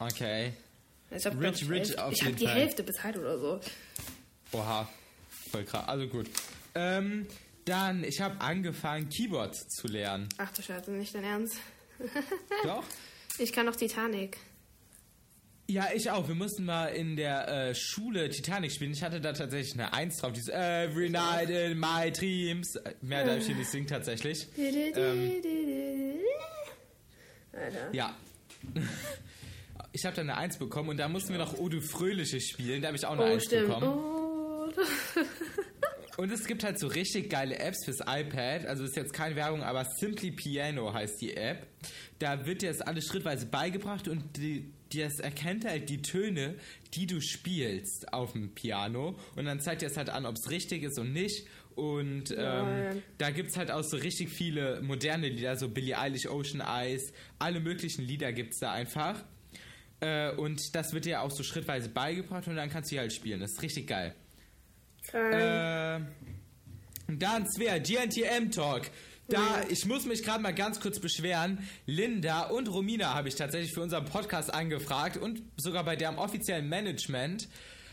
Okay. 0.00 0.52
Ich 1.10 1.24
habe 1.24 1.40
Rich, 1.40 1.60
die, 1.60 1.64
rich 1.64 1.98
auf 1.98 2.12
ich 2.12 2.18
jeden 2.20 2.32
hab 2.32 2.38
die 2.38 2.44
Fall. 2.46 2.54
Hälfte 2.56 2.82
bezahlt 2.82 3.16
oder 3.16 3.38
so. 3.38 3.60
Oha. 4.52 4.88
Voll 5.50 5.64
krass. 5.64 5.86
Also 5.88 6.06
gut. 6.08 6.28
Ähm, 6.74 7.26
dann, 7.64 8.04
ich 8.04 8.20
habe 8.20 8.40
angefangen, 8.40 9.08
Keyboard 9.08 9.54
zu 9.54 9.88
lernen. 9.88 10.28
Ach 10.38 10.50
du 10.52 10.62
Scheiße, 10.62 10.90
nicht 10.92 11.14
dein 11.14 11.24
Ernst. 11.24 11.56
Doch? 12.64 12.84
Ich 13.38 13.52
kann 13.52 13.66
noch 13.66 13.76
Titanic. 13.76 14.38
Ja, 15.70 15.88
ich 15.94 16.10
auch. 16.10 16.26
Wir 16.28 16.34
mussten 16.34 16.64
mal 16.64 16.86
in 16.86 17.16
der 17.16 17.46
äh, 17.48 17.74
Schule 17.74 18.30
Titanic 18.30 18.72
spielen. 18.72 18.92
Ich 18.92 19.02
hatte 19.02 19.20
da 19.20 19.34
tatsächlich 19.34 19.74
eine 19.74 19.92
Eins 19.92 20.16
drauf. 20.16 20.32
Dieses 20.32 20.48
Every 20.48 21.10
night 21.10 21.50
in 21.50 21.78
my 21.78 22.10
dreams. 22.10 22.78
Mehr 23.02 23.26
darf 23.26 23.38
ich 23.40 23.46
hier 23.46 23.54
nicht 23.56 23.68
singen 23.70 23.86
tatsächlich. 23.86 24.46
Ähm, 24.56 25.42
ja. 27.92 28.14
Ich 29.92 30.04
habe 30.04 30.14
dann 30.14 30.28
eine 30.28 30.38
Eins 30.38 30.58
bekommen 30.58 30.90
und 30.90 30.98
da 30.98 31.08
mussten 31.08 31.30
wir 31.30 31.38
noch 31.38 31.54
Odu 31.58 31.80
Fröhliche 31.80 32.40
spielen. 32.42 32.82
Da 32.82 32.88
habe 32.88 32.98
ich 32.98 33.06
auch 33.06 33.12
eine 33.12 33.22
Oh, 33.22 33.32
Eins 33.32 33.44
stimmt. 33.46 33.68
bekommen. 33.68 33.88
Oh. 33.88 34.17
Und 36.18 36.32
es 36.32 36.46
gibt 36.46 36.64
halt 36.64 36.80
so 36.80 36.88
richtig 36.88 37.30
geile 37.30 37.60
Apps 37.60 37.84
fürs 37.84 38.00
iPad. 38.00 38.66
Also 38.66 38.82
ist 38.82 38.96
jetzt 38.96 39.12
keine 39.12 39.36
Werbung, 39.36 39.62
aber 39.62 39.84
Simply 39.84 40.32
Piano 40.32 40.92
heißt 40.92 41.20
die 41.20 41.36
App. 41.36 41.68
Da 42.18 42.44
wird 42.44 42.62
dir 42.62 42.70
das 42.70 42.80
alles 42.80 43.06
schrittweise 43.06 43.46
beigebracht 43.46 44.08
und 44.08 44.36
die, 44.36 44.72
das 44.92 45.20
erkennt 45.20 45.64
halt 45.64 45.88
die 45.88 46.02
Töne, 46.02 46.56
die 46.94 47.06
du 47.06 47.20
spielst 47.20 48.12
auf 48.12 48.32
dem 48.32 48.52
Piano. 48.52 49.16
Und 49.36 49.44
dann 49.44 49.60
zeigt 49.60 49.82
dir 49.82 49.86
es 49.86 49.96
halt 49.96 50.10
an, 50.10 50.26
ob 50.26 50.34
es 50.34 50.50
richtig 50.50 50.82
ist 50.82 50.98
und 50.98 51.12
nicht. 51.12 51.46
Und 51.76 52.34
ähm, 52.36 53.00
da 53.18 53.30
gibt 53.30 53.50
es 53.50 53.56
halt 53.56 53.70
auch 53.70 53.84
so 53.84 53.96
richtig 53.96 54.30
viele 54.30 54.82
moderne 54.82 55.28
Lieder, 55.28 55.54
so 55.54 55.68
Billie 55.68 55.96
Eilish, 55.96 56.26
Ocean 56.26 56.60
Eyes, 56.60 57.12
alle 57.38 57.60
möglichen 57.60 58.02
Lieder 58.02 58.32
gibt 58.32 58.54
es 58.54 58.58
da 58.58 58.72
einfach. 58.72 59.22
Äh, 60.00 60.32
und 60.32 60.74
das 60.74 60.92
wird 60.92 61.04
dir 61.04 61.22
auch 61.22 61.30
so 61.30 61.44
schrittweise 61.44 61.88
beigebracht 61.88 62.48
und 62.48 62.56
dann 62.56 62.70
kannst 62.70 62.90
du 62.90 62.96
die 62.96 63.00
halt 63.00 63.12
spielen. 63.12 63.38
Das 63.38 63.52
ist 63.52 63.62
richtig 63.62 63.86
geil. 63.86 64.16
Krank. 65.10 65.34
Äh, 65.34 66.00
dann 67.08 67.46
Svea, 67.50 67.78
GNTM 67.78 68.50
Talk. 68.50 68.90
Da, 69.28 69.62
ich 69.68 69.84
muss 69.84 70.06
mich 70.06 70.22
gerade 70.22 70.42
mal 70.42 70.54
ganz 70.54 70.80
kurz 70.80 70.98
beschweren. 70.98 71.58
Linda 71.84 72.44
und 72.44 72.66
Romina 72.68 73.14
habe 73.14 73.28
ich 73.28 73.34
tatsächlich 73.34 73.74
für 73.74 73.82
unseren 73.82 74.06
Podcast 74.06 74.52
angefragt 74.52 75.18
und 75.18 75.42
sogar 75.56 75.84
bei 75.84 75.96
deren 75.96 76.16
offiziellen 76.16 76.68
Management. 76.68 77.46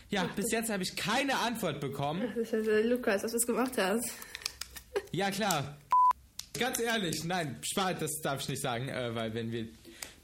Ja, 0.08 0.24
bis 0.34 0.50
jetzt 0.50 0.70
habe 0.70 0.82
ich 0.82 0.96
keine 0.96 1.36
Antwort 1.36 1.80
bekommen. 1.80 2.32
Das 2.36 2.52
ist 2.52 2.68
äh, 2.68 2.82
Lukas, 2.82 3.22
dass 3.22 3.32
du 3.32 3.38
gemacht 3.46 3.72
hast. 3.76 4.10
Ja, 5.12 5.30
klar. 5.30 5.76
Ganz 6.58 6.80
ehrlich, 6.80 7.22
nein, 7.24 7.58
Spaß, 7.60 7.98
das 8.00 8.20
darf 8.22 8.40
ich 8.40 8.48
nicht 8.48 8.62
sagen, 8.62 8.88
äh, 8.88 9.14
weil 9.14 9.34
wenn 9.34 9.52
wir. 9.52 9.66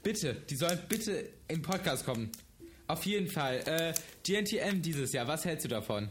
Bitte, 0.01 0.33
die 0.49 0.55
sollen 0.55 0.79
bitte 0.89 1.29
im 1.47 1.61
Podcast 1.61 2.05
kommen. 2.05 2.31
Auf 2.87 3.05
jeden 3.05 3.29
Fall. 3.29 3.61
Äh, 3.65 3.93
GNTM 4.25 4.81
dieses 4.81 5.13
Jahr, 5.13 5.27
was 5.27 5.45
hältst 5.45 5.65
du 5.65 5.69
davon? 5.69 6.09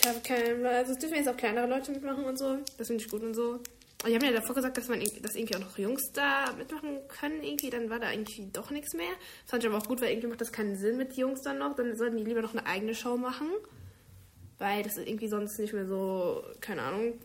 Ich 0.00 0.08
habe 0.08 0.20
keinen, 0.20 0.64
also 0.64 0.92
es 0.92 0.98
dürfen 0.98 1.16
jetzt 1.16 1.28
auch 1.28 1.36
kleinere 1.36 1.66
Leute 1.66 1.92
mitmachen 1.92 2.24
und 2.24 2.38
so. 2.38 2.58
Das 2.78 2.86
finde 2.86 3.04
ich 3.04 3.10
gut 3.10 3.22
und 3.22 3.34
so. 3.34 3.60
Und 4.02 4.08
die 4.08 4.14
haben 4.14 4.24
ja 4.24 4.32
davor 4.32 4.54
gesagt, 4.54 4.78
dass 4.78 4.88
man 4.88 5.00
dass 5.20 5.34
irgendwie 5.34 5.56
auch 5.56 5.60
noch 5.60 5.76
Jungs 5.76 6.10
da 6.14 6.52
mitmachen 6.56 7.00
können. 7.08 7.42
Irgendwie, 7.42 7.68
dann 7.68 7.90
war 7.90 7.98
da 7.98 8.10
irgendwie 8.10 8.48
doch 8.50 8.70
nichts 8.70 8.94
mehr. 8.94 9.10
Das 9.42 9.50
fand 9.50 9.62
ich 9.62 9.68
aber 9.68 9.78
auch 9.78 9.86
gut, 9.86 10.00
weil 10.00 10.10
irgendwie 10.10 10.28
macht 10.28 10.40
das 10.40 10.52
keinen 10.52 10.76
Sinn 10.76 10.96
mit 10.96 11.18
Jungs 11.18 11.42
dann 11.42 11.58
noch. 11.58 11.76
Dann 11.76 11.96
sollten 11.96 12.16
die 12.16 12.24
lieber 12.24 12.40
noch 12.40 12.54
eine 12.54 12.64
eigene 12.64 12.94
Show 12.94 13.18
machen. 13.18 13.48
Weil 14.56 14.82
das 14.82 14.96
ist 14.96 15.06
irgendwie 15.06 15.28
sonst 15.28 15.58
nicht 15.58 15.74
mehr 15.74 15.86
so, 15.86 16.42
keine 16.62 16.82
Ahnung. 16.82 17.20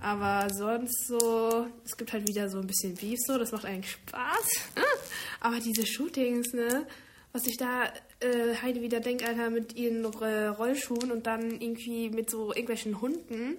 Aber 0.00 0.52
sonst 0.52 1.06
so, 1.06 1.66
es 1.84 1.96
gibt 1.96 2.12
halt 2.12 2.26
wieder 2.26 2.48
so 2.48 2.58
ein 2.58 2.66
bisschen 2.66 2.94
Beef 2.94 3.18
so, 3.24 3.38
das 3.38 3.52
macht 3.52 3.64
eigentlich 3.64 3.92
Spaß. 3.92 4.48
Aber 5.40 5.60
diese 5.60 5.86
Shootings, 5.86 6.52
ne, 6.52 6.86
was 7.32 7.46
ich 7.46 7.56
da 7.56 7.92
äh, 8.20 8.54
Heidi 8.62 8.82
wieder 8.82 9.00
denkt, 9.00 9.24
Alter, 9.24 9.50
mit 9.50 9.74
ihren 9.76 10.04
äh, 10.22 10.46
Rollschuhen 10.46 11.10
und 11.12 11.26
dann 11.26 11.60
irgendwie 11.60 12.10
mit 12.10 12.30
so 12.30 12.50
irgendwelchen 12.50 13.00
Hunden. 13.00 13.58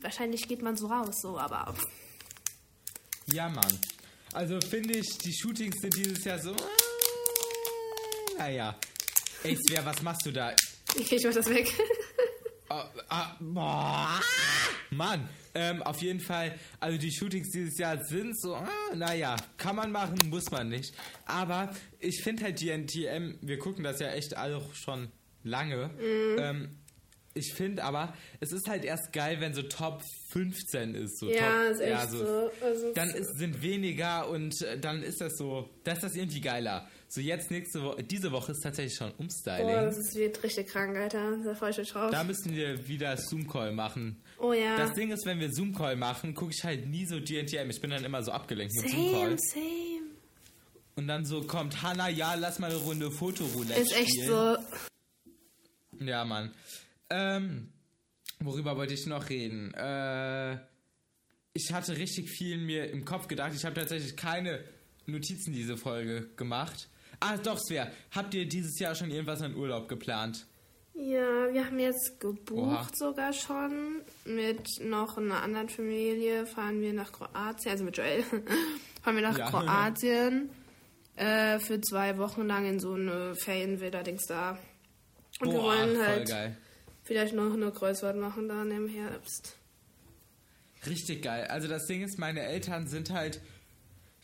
Wahrscheinlich 0.00 0.46
geht 0.48 0.62
man 0.62 0.76
so 0.76 0.86
raus, 0.88 1.14
so, 1.22 1.38
aber 1.38 1.74
Ja, 3.32 3.48
Mann. 3.48 3.78
Also 4.32 4.60
finde 4.60 4.98
ich, 4.98 5.16
die 5.18 5.32
Shootings 5.32 5.76
sind 5.80 5.96
dieses 5.96 6.24
Jahr 6.24 6.38
so. 6.38 6.52
äh, 6.52 6.56
Naja. 8.38 8.76
Ey, 9.44 9.56
Svea, 9.56 9.84
was 9.84 10.02
machst 10.02 10.26
du 10.26 10.32
da? 10.32 10.54
okay, 10.98 11.16
ich 11.16 11.24
mach 11.24 11.34
das 11.34 11.48
weg. 11.48 11.72
Ah, 12.68 12.88
ah, 13.08 13.36
boah. 13.40 14.20
Mann, 14.90 15.28
ähm, 15.54 15.82
auf 15.82 16.02
jeden 16.02 16.20
Fall, 16.20 16.54
also 16.80 16.98
die 16.98 17.12
Shootings 17.12 17.50
dieses 17.50 17.78
Jahr 17.78 18.04
sind 18.04 18.38
so, 18.38 18.56
ah, 18.56 18.68
naja, 18.94 19.36
kann 19.56 19.76
man 19.76 19.92
machen, 19.92 20.18
muss 20.28 20.50
man 20.50 20.68
nicht. 20.68 20.94
Aber 21.26 21.70
ich 22.00 22.22
finde 22.22 22.44
halt 22.44 22.58
GNTM, 22.58 23.38
wir 23.40 23.58
gucken 23.58 23.84
das 23.84 24.00
ja 24.00 24.08
echt 24.12 24.36
auch 24.36 24.74
schon 24.74 25.08
lange. 25.44 25.90
Ähm, 26.38 26.78
ich 27.34 27.52
finde 27.52 27.82
aber, 27.82 28.14
es 28.40 28.52
ist 28.52 28.68
halt 28.68 28.84
erst 28.84 29.12
geil, 29.12 29.40
wenn 29.40 29.54
so 29.54 29.62
Top 29.62 30.02
15 30.30 30.94
ist. 30.94 31.18
So 31.18 31.28
ja, 31.28 31.64
Top, 31.64 31.72
ist 31.72 31.80
echt 31.80 31.90
ja, 31.90 32.06
so. 32.06 32.50
Also, 32.60 32.92
Dann 32.94 33.10
ist, 33.10 33.36
sind 33.36 33.60
weniger 33.60 34.28
und 34.30 34.62
äh, 34.62 34.78
dann 34.78 35.02
ist 35.02 35.20
das 35.20 35.36
so, 35.36 35.68
das 35.82 35.98
ist 35.98 36.04
das 36.04 36.16
irgendwie 36.16 36.40
geiler. 36.40 36.88
So 37.14 37.20
jetzt 37.20 37.52
nächste 37.52 37.80
Woche, 37.80 38.02
diese 38.02 38.32
Woche 38.32 38.50
ist 38.50 38.60
tatsächlich 38.60 38.96
schon 38.96 39.12
Umstyling. 39.12 39.68
Boah, 39.68 39.82
das 39.82 39.98
ist, 39.98 40.16
wird 40.16 40.42
richtig 40.42 40.66
krank, 40.66 40.96
Alter. 40.96 41.38
Da 41.44 41.54
freue 41.54 41.70
ich 41.70 41.78
mich 41.78 41.88
drauf. 41.88 42.10
Da 42.10 42.24
müssen 42.24 42.56
wir 42.56 42.88
wieder 42.88 43.16
Zoom-Call 43.16 43.70
machen. 43.70 44.20
oh 44.38 44.52
ja. 44.52 44.76
Das 44.76 44.94
Ding 44.94 45.12
ist, 45.12 45.24
wenn 45.24 45.38
wir 45.38 45.52
Zoom-Call 45.52 45.94
machen, 45.94 46.34
gucke 46.34 46.50
ich 46.52 46.64
halt 46.64 46.88
nie 46.88 47.06
so 47.06 47.20
GNTM. 47.20 47.70
Ich 47.70 47.80
bin 47.80 47.90
dann 47.90 48.04
immer 48.04 48.20
so 48.24 48.32
abgelenkt 48.32 48.74
mit 48.74 48.90
same, 48.90 49.00
Zoom-Call. 49.00 49.38
same. 49.38 50.00
Und 50.96 51.06
dann 51.06 51.24
so 51.24 51.42
kommt 51.42 51.82
Hannah, 51.84 52.08
ja, 52.08 52.34
lass 52.34 52.58
mal 52.58 52.70
eine 52.72 52.80
Runde 52.80 53.12
Fotoroulette 53.12 53.80
Ist 53.80 53.96
echt 53.96 54.10
spielen. 54.10 54.26
so. 54.26 56.04
Ja, 56.04 56.24
Mann. 56.24 56.52
Ähm, 57.10 57.68
worüber 58.40 58.76
wollte 58.76 58.94
ich 58.94 59.06
noch 59.06 59.28
reden? 59.28 59.72
Äh, 59.74 60.54
ich 61.52 61.72
hatte 61.72 61.96
richtig 61.96 62.28
viel 62.28 62.58
mir 62.58 62.90
im 62.90 63.04
Kopf 63.04 63.28
gedacht. 63.28 63.52
Ich 63.54 63.64
habe 63.64 63.76
tatsächlich 63.76 64.16
keine 64.16 64.64
Notizen 65.06 65.52
diese 65.52 65.76
Folge 65.76 66.28
gemacht. 66.36 66.88
Ah, 67.20 67.36
doch, 67.36 67.58
Svea. 67.58 67.88
Habt 68.10 68.34
ihr 68.34 68.46
dieses 68.46 68.78
Jahr 68.78 68.94
schon 68.94 69.10
irgendwas 69.10 69.42
an 69.42 69.54
Urlaub 69.56 69.88
geplant? 69.88 70.46
Ja, 70.94 71.52
wir 71.52 71.66
haben 71.66 71.78
jetzt 71.80 72.20
gebucht 72.20 72.52
Oha. 72.52 72.88
sogar 72.94 73.32
schon. 73.32 74.02
Mit 74.24 74.80
noch 74.80 75.18
einer 75.18 75.42
anderen 75.42 75.68
Familie 75.68 76.46
fahren 76.46 76.80
wir 76.80 76.92
nach 76.92 77.10
Kroatien, 77.12 77.72
also 77.72 77.84
mit 77.84 77.96
Joel, 77.96 78.22
fahren 79.02 79.16
wir 79.16 79.22
nach 79.22 79.36
Ja. 79.36 79.50
Kroatien 79.50 80.50
äh, 81.16 81.58
für 81.58 81.80
zwei 81.80 82.16
Wochen 82.18 82.46
lang 82.46 82.64
in 82.66 82.78
so 82.78 82.94
eine 82.94 83.34
Ferienvilla-Dings 83.34 84.26
da. 84.26 84.58
Und 85.40 85.50
wir 85.52 85.60
wollen 85.62 86.00
halt 86.00 86.28
geil. 86.28 86.56
vielleicht 87.02 87.34
noch 87.34 87.52
eine 87.52 87.72
Kreuzfahrt 87.72 88.16
machen 88.16 88.48
dann 88.48 88.70
im 88.70 88.86
Herbst. 88.88 89.56
Richtig 90.86 91.22
geil. 91.22 91.46
Also 91.48 91.66
das 91.66 91.86
Ding 91.86 92.02
ist, 92.02 92.18
meine 92.18 92.40
Eltern 92.42 92.86
sind 92.86 93.10
halt, 93.10 93.40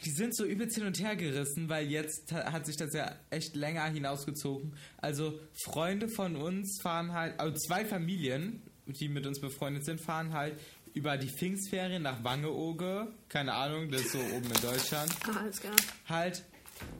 die 0.04 0.10
sind 0.10 0.34
so 0.34 0.44
übelst 0.44 0.76
hin 0.76 0.86
und 0.86 0.98
her 1.00 1.14
gerissen, 1.16 1.68
weil 1.68 1.90
jetzt 1.90 2.32
ha- 2.32 2.52
hat 2.52 2.66
sich 2.66 2.76
das 2.76 2.94
ja 2.94 3.14
echt 3.30 3.54
länger 3.56 3.84
hinausgezogen. 3.86 4.74
Also 4.98 5.38
Freunde 5.64 6.08
von 6.08 6.36
uns 6.36 6.80
fahren 6.80 7.12
halt, 7.12 7.38
also 7.38 7.54
zwei 7.56 7.84
Familien, 7.84 8.62
die 8.86 9.08
mit 9.08 9.26
uns 9.26 9.40
befreundet 9.40 9.84
sind, 9.84 10.00
fahren 10.00 10.32
halt 10.32 10.58
über 10.94 11.16
die 11.16 11.28
Pfingstferien 11.28 12.02
nach 12.02 12.24
Wangeoge. 12.24 13.08
Keine 13.28 13.52
Ahnung, 13.52 13.90
das 13.90 14.00
ist 14.02 14.12
so 14.12 14.18
oben 14.18 14.46
in 14.46 14.60
Deutschland. 14.62 15.12
Ah, 15.28 15.38
alles 15.40 15.60
klar. 15.60 15.76
Halt. 16.08 16.44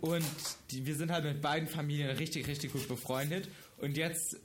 Und 0.02 0.25
die, 0.71 0.85
wir 0.87 0.95
sind 0.95 1.11
halt 1.11 1.25
mit 1.25 1.40
beiden 1.40 1.66
Familien 1.69 2.11
richtig, 2.16 2.47
richtig 2.47 2.73
gut 2.73 2.87
befreundet. 2.87 3.49
Und 3.78 3.97
jetzt 3.97 4.37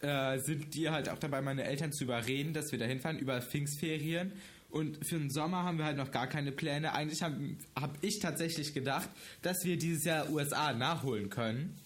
äh, 0.00 0.38
sind 0.40 0.74
die 0.74 0.90
halt 0.90 1.08
auch 1.08 1.18
dabei, 1.18 1.40
meine 1.42 1.64
Eltern 1.64 1.92
zu 1.92 2.04
überreden, 2.04 2.52
dass 2.52 2.72
wir 2.72 2.78
da 2.78 2.84
hinfahren 2.84 3.18
über 3.18 3.40
Pfingstferien. 3.40 4.32
Und 4.70 5.04
für 5.06 5.18
den 5.18 5.30
Sommer 5.30 5.62
haben 5.64 5.78
wir 5.78 5.86
halt 5.86 5.96
noch 5.96 6.10
gar 6.10 6.26
keine 6.26 6.52
Pläne. 6.52 6.92
Eigentlich 6.92 7.22
habe 7.22 7.56
hab 7.74 7.96
ich 8.02 8.18
tatsächlich 8.18 8.74
gedacht, 8.74 9.08
dass 9.42 9.64
wir 9.64 9.78
dieses 9.78 10.04
Jahr 10.04 10.28
USA 10.30 10.72
nachholen 10.74 11.30
können. 11.30 11.78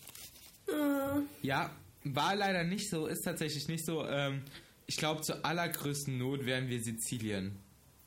Äh, 0.69 0.73
Ja, 1.47 1.71
war 2.05 2.35
leider 2.35 2.65
nicht 2.65 2.91
so, 2.91 3.07
ist 3.07 3.23
tatsächlich 3.23 3.69
nicht 3.69 3.87
so. 3.87 4.05
Ähm, 4.07 4.43
ich 4.87 4.97
glaube, 4.97 5.23
zur 5.23 5.45
allergrößten 5.45 6.19
Not 6.19 6.45
wären 6.45 6.69
wir 6.69 6.83
Sizilien. 6.83 7.57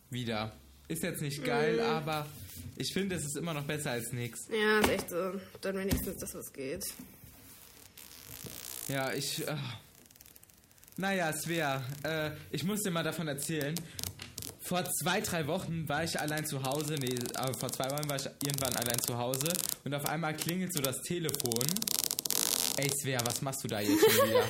Wieder. 0.09 0.51
Ist 0.89 1.01
jetzt 1.03 1.21
nicht 1.21 1.43
geil, 1.43 1.79
aber 1.79 2.27
ich 2.75 2.93
finde, 2.93 3.15
es 3.15 3.25
ist 3.25 3.37
immer 3.37 3.53
noch 3.53 3.63
besser 3.63 3.91
als 3.91 4.11
nichts. 4.11 4.47
ja, 4.51 4.79
ist 4.79 4.89
echt 4.89 5.09
so. 5.09 5.39
Dann 5.61 5.77
wenigstens, 5.77 6.17
dass 6.17 6.35
was 6.35 6.51
geht. 6.53 6.83
Ja, 8.89 9.13
ich. 9.13 9.47
Äh, 9.47 9.55
naja, 10.97 11.33
Svea, 11.33 11.83
äh, 12.03 12.31
ich 12.51 12.63
muss 12.63 12.81
dir 12.83 12.91
mal 12.91 13.03
davon 13.03 13.27
erzählen. 13.27 13.73
Vor 14.67 14.83
zwei, 14.83 15.21
drei 15.21 15.45
Wochen 15.45 15.87
war 15.87 16.03
ich 16.03 16.19
allein 16.19 16.43
zu 16.43 16.63
Hause. 16.63 16.95
Nee, 16.95 17.19
aber 17.35 17.53
vor 17.53 17.71
zwei 17.71 17.85
Wochen 17.91 18.09
war 18.09 18.15
ich 18.15 18.25
irgendwann 18.43 18.75
allein 18.75 18.99
zu 18.99 19.15
Hause. 19.15 19.49
Und 19.83 19.93
auf 19.93 20.07
einmal 20.07 20.35
klingelt 20.35 20.73
so 20.73 20.81
das 20.81 21.03
Telefon. 21.03 21.63
Ey, 22.77 22.89
Svea, 22.99 23.19
was 23.23 23.43
machst 23.43 23.63
du 23.63 23.67
da 23.67 23.79
jetzt 23.79 24.11
schon 24.11 24.27
wieder? 24.27 24.43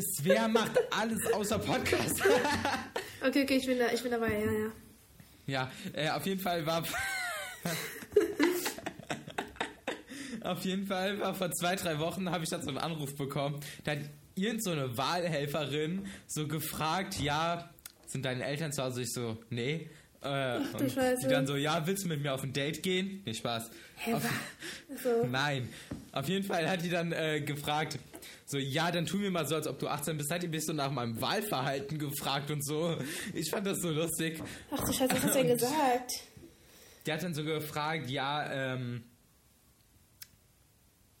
Svea 0.16 0.48
macht 0.48 0.78
alles 0.90 1.30
außer 1.32 1.58
Podcast. 1.58 2.22
Okay, 3.26 3.42
okay, 3.42 3.56
ich 3.56 3.66
bin 3.66 3.78
da, 3.78 3.86
ich 3.92 4.02
bin 4.02 4.12
dabei, 4.12 4.38
ja, 4.38 4.52
ja. 4.52 4.70
Ja, 5.46 5.70
äh, 5.94 6.10
auf 6.10 6.24
jeden 6.26 6.40
Fall 6.40 6.64
war. 6.64 6.82
auf 10.42 10.64
jeden 10.64 10.86
Fall 10.86 11.18
war 11.18 11.34
vor 11.34 11.50
zwei, 11.50 11.74
drei 11.76 11.98
Wochen 11.98 12.30
habe 12.30 12.44
ich 12.44 12.50
dann 12.50 12.62
so 12.62 12.68
einen 12.68 12.78
Anruf 12.78 13.16
bekommen. 13.16 13.58
Da 13.84 13.92
hat 13.92 13.98
irgend 14.36 14.62
so 14.62 14.70
eine 14.70 14.96
Wahlhelferin 14.96 16.06
so 16.28 16.46
gefragt, 16.46 17.18
ja, 17.18 17.68
sind 18.06 18.24
deine 18.24 18.44
Eltern 18.44 18.72
zu 18.72 18.82
Hause? 18.82 19.02
Ich 19.02 19.12
so, 19.12 19.36
nee. 19.50 19.88
Äh, 20.22 20.58
du 20.58 20.84
und 20.84 20.90
Scheiße. 20.90 21.22
die 21.22 21.28
dann 21.28 21.46
so, 21.46 21.56
ja, 21.56 21.86
willst 21.86 22.04
du 22.04 22.08
mit 22.08 22.22
mir 22.22 22.32
auf 22.32 22.42
ein 22.42 22.52
Date 22.52 22.82
gehen? 22.82 23.22
Nee, 23.24 23.34
Spaß. 23.34 23.70
Hä, 23.96 24.14
Auf-? 24.14 24.28
So. 25.02 25.26
Nein. 25.26 25.68
Auf 26.12 26.28
jeden 26.28 26.44
Fall 26.44 26.68
hat 26.68 26.82
die 26.82 26.88
dann 26.88 27.12
äh, 27.12 27.40
gefragt, 27.40 27.98
so, 28.46 28.58
ja, 28.58 28.90
dann 28.90 29.06
tu 29.06 29.18
mir 29.18 29.30
mal 29.30 29.46
so, 29.46 29.56
als 29.56 29.66
ob 29.66 29.78
du 29.78 29.88
18 29.88 30.16
bist. 30.16 30.30
Hat 30.30 30.42
die 30.42 30.48
mich 30.48 30.64
so 30.64 30.72
nach 30.72 30.90
meinem 30.90 31.20
Wahlverhalten 31.20 31.98
gefragt 31.98 32.50
und 32.50 32.64
so. 32.64 32.96
Ich 33.34 33.50
fand 33.50 33.66
das 33.66 33.80
so 33.80 33.90
lustig. 33.90 34.40
Ach 34.70 34.80
du 34.84 34.92
Scheiße, 34.92 35.12
was 35.14 35.22
hast 35.22 35.34
du 35.34 35.38
denn 35.42 35.48
gesagt? 35.48 36.12
Die 37.06 37.12
hat 37.12 37.22
dann 37.22 37.34
so 37.34 37.44
gefragt, 37.44 38.08
ja, 38.10 38.74
ähm. 38.74 39.04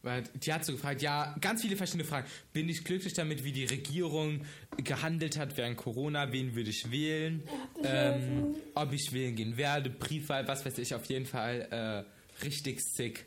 Weil 0.06 0.22
Die 0.34 0.52
hat 0.52 0.64
so 0.64 0.72
gefragt, 0.72 1.02
ja, 1.02 1.34
ganz 1.40 1.60
viele 1.62 1.76
verschiedene 1.76 2.04
Fragen. 2.04 2.26
Bin 2.52 2.68
ich 2.68 2.84
glücklich 2.84 3.12
damit, 3.12 3.44
wie 3.44 3.52
die 3.52 3.64
Regierung 3.66 4.46
gehandelt 4.78 5.36
hat 5.36 5.56
während 5.56 5.76
Corona? 5.76 6.32
Wen 6.32 6.54
würde 6.54 6.70
ich 6.70 6.90
wählen? 6.90 7.42
Ähm, 7.82 8.54
ob 8.74 8.92
ich 8.92 9.12
wählen 9.12 9.34
gehen 9.34 9.56
werde? 9.56 9.90
Briefwahl, 9.90 10.46
was 10.48 10.64
weiß 10.64 10.78
ich, 10.78 10.94
auf 10.94 11.04
jeden 11.06 11.26
Fall 11.26 12.06
äh, 12.40 12.44
richtig 12.44 12.80
sick. 12.80 13.26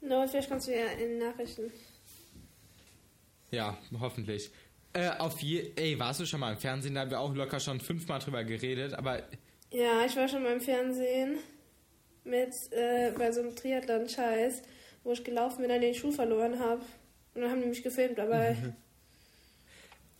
No, 0.00 0.26
vielleicht 0.26 0.48
kommst 0.50 0.68
du 0.68 0.72
ja 0.72 0.86
in 0.86 1.18
Nachrichten. 1.18 1.70
Ja, 3.50 3.78
hoffentlich. 4.00 4.50
Äh, 4.92 5.10
auf 5.18 5.40
je 5.40 5.72
Ey, 5.76 5.98
warst 5.98 6.20
du 6.20 6.26
schon 6.26 6.40
mal 6.40 6.52
im 6.52 6.58
Fernsehen? 6.58 6.94
Da 6.94 7.02
haben 7.02 7.10
wir 7.10 7.20
auch 7.20 7.34
locker 7.34 7.60
schon 7.60 7.80
fünfmal 7.80 8.20
drüber 8.20 8.44
geredet, 8.44 8.94
aber 8.94 9.22
Ja, 9.70 10.04
ich 10.06 10.16
war 10.16 10.28
schon 10.28 10.42
mal 10.42 10.52
im 10.54 10.60
Fernsehen 10.60 11.38
mit 12.24 12.52
äh, 12.72 13.12
bei 13.16 13.30
so 13.32 13.40
einem 13.40 13.54
Triathlon-Scheiß, 13.54 14.62
wo 15.04 15.12
ich 15.12 15.22
gelaufen 15.22 15.62
bin 15.62 15.70
und 15.70 15.80
den 15.80 15.94
Schuh 15.94 16.10
verloren 16.10 16.58
habe. 16.58 16.80
Und 17.34 17.42
dann 17.42 17.50
haben 17.50 17.62
die 17.62 17.68
mich 17.68 17.82
gefilmt 17.82 18.18
dabei. 18.18 18.56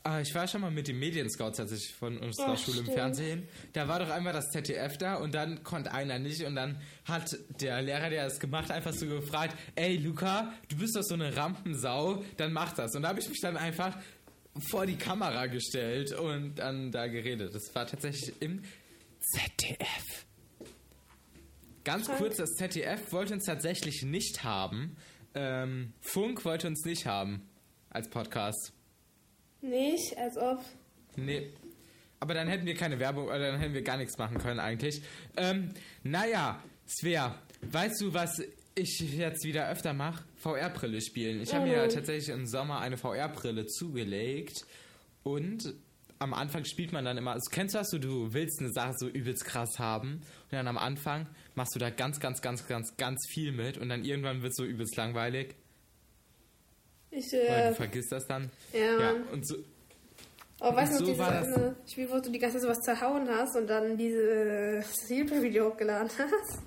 Ah, 0.07 0.21
ich 0.21 0.35
war 0.35 0.47
schon 0.47 0.61
mal 0.61 0.71
mit 0.71 0.87
dem 0.87 0.99
Medienscout 0.99 1.53
tatsächlich 1.53 1.95
von 1.95 2.19
unserer 2.19 2.49
Ach, 2.49 2.59
Schule 2.59 2.81
im 2.81 2.85
stimmt. 2.85 2.99
Fernsehen. 2.99 3.49
Da 3.73 3.89
war 3.89 4.01
doch 4.01 4.11
einmal 4.11 4.35
das 4.35 4.51
ZDF 4.51 4.99
da 4.99 5.15
und 5.15 5.35
dann 5.35 5.65
konnte 5.65 5.93
einer 5.93 6.19
nicht 6.19 6.45
und 6.45 6.57
dann 6.57 6.79
hat 7.07 7.35
der 7.63 7.81
Lehrer, 7.81 8.11
der 8.11 8.25
das 8.25 8.39
gemacht, 8.39 8.71
einfach 8.71 8.93
so 8.93 9.07
gefragt, 9.07 9.57
ey 9.77 9.97
Luca, 9.97 10.53
du 10.69 10.77
bist 10.77 10.95
doch 10.95 11.03
so 11.03 11.15
eine 11.15 11.35
Rampensau, 11.35 12.23
dann 12.37 12.53
mach 12.53 12.75
das. 12.75 12.95
Und 12.95 13.01
da 13.01 13.09
habe 13.09 13.21
ich 13.21 13.31
mich 13.31 13.41
dann 13.41 13.57
einfach 13.57 13.97
vor 14.69 14.85
die 14.85 14.97
Kamera 14.97 15.47
gestellt 15.47 16.13
und 16.13 16.57
dann 16.57 16.93
da 16.93 17.07
geredet. 17.07 17.55
Das 17.55 17.75
war 17.75 17.87
tatsächlich 17.87 18.35
im 18.43 18.63
ZDF. 19.21 20.27
Ganz 21.85 22.07
Krank. 22.07 22.19
kurz, 22.19 22.37
das 22.37 22.51
ZDF 22.55 23.13
wollte 23.13 23.35
uns 23.35 23.45
tatsächlich 23.45 24.03
nicht 24.03 24.43
haben. 24.45 24.97
Ähm, 25.35 25.93
Funk 26.01 26.45
wollte 26.45 26.67
uns 26.67 26.85
nicht 26.85 27.07
haben 27.07 27.43
als 27.91 28.09
Podcast. 28.09 28.73
Nicht, 29.61 30.17
als 30.19 30.37
ob. 30.37 30.65
Nee. 31.17 31.51
Aber 32.21 32.35
dann 32.35 32.49
hätten 32.49 32.67
wir 32.67 32.75
keine 32.75 32.99
Werbung, 32.99 33.27
oder 33.27 33.39
dann 33.53 33.59
hätten 33.61 33.75
wir 33.75 33.83
gar 33.83 33.97
nichts 33.97 34.17
machen 34.19 34.39
können 34.39 34.61
eigentlich. 34.61 35.03
Ähm, 35.37 35.71
naja, 36.03 36.63
Svea, 36.89 37.39
weißt 37.63 38.01
du, 38.01 38.15
was 38.15 38.43
ich 38.75 38.99
jetzt 39.01 39.45
wieder 39.45 39.69
öfter 39.71 39.93
mache? 39.93 40.25
VR-Brille 40.37 41.01
spielen. 41.01 41.41
Ich 41.43 41.53
habe 41.55 41.67
mir 41.67 41.85
Mhm. 41.85 41.91
tatsächlich 41.91 42.29
im 42.35 42.47
Sommer 42.47 42.81
eine 42.81 42.97
VR-Brille 42.97 43.67
zugelegt 43.67 44.65
und 45.23 45.75
am 46.19 46.35
Anfang 46.35 46.65
spielt 46.65 46.93
man 46.93 47.05
dann 47.05 47.17
immer, 47.19 47.33
also 47.33 47.51
kennst 47.51 47.75
du 47.75 47.79
das 47.79 47.91
so, 47.91 47.99
du 47.99 48.33
willst 48.33 48.61
eine 48.61 48.73
Sache 48.73 48.95
so 48.97 49.09
übelst 49.09 49.45
krass 49.45 49.79
haben 49.79 50.15
und 50.45 50.53
dann 50.53 50.69
am 50.69 50.79
Anfang 50.79 51.27
machst 51.55 51.75
du 51.75 51.79
da 51.79 51.91
ganz, 51.91 52.21
ganz, 52.21 52.41
ganz, 52.41 52.67
ganz, 52.67 52.97
ganz 52.97 53.27
viel 53.29 53.53
mit 53.53 53.79
und 53.79 53.89
dann 53.89 54.05
irgendwann 54.05 54.43
wird 54.43 54.51
es 54.53 54.57
so 54.57 54.65
übelst 54.65 54.97
langweilig, 54.97 55.55
Ich, 57.11 57.33
weil 57.33 57.67
äh, 57.67 57.69
du 57.71 57.75
vergisst 57.75 58.13
das 58.13 58.27
dann. 58.27 58.51
ja, 58.73 59.01
Ja, 59.01 59.15
und 59.33 59.47
so, 59.47 59.57
Oh, 60.61 60.75
weißt 60.75 60.93
du, 60.95 60.99
so 60.99 61.05
noch 61.05 61.11
dieses 61.11 61.27
eine 61.27 61.77
Spiel, 61.87 62.11
wo 62.11 62.21
du 62.21 62.31
die 62.31 62.39
ganze 62.39 62.57
Zeit 62.59 62.63
sowas 62.63 62.81
zerhauen 62.81 63.29
hast 63.29 63.57
und 63.57 63.67
dann 63.67 63.99
dieses 63.99 64.87
YouTube-Video 65.11 65.71
hochgeladen 65.71 66.09
hast? 66.17 66.63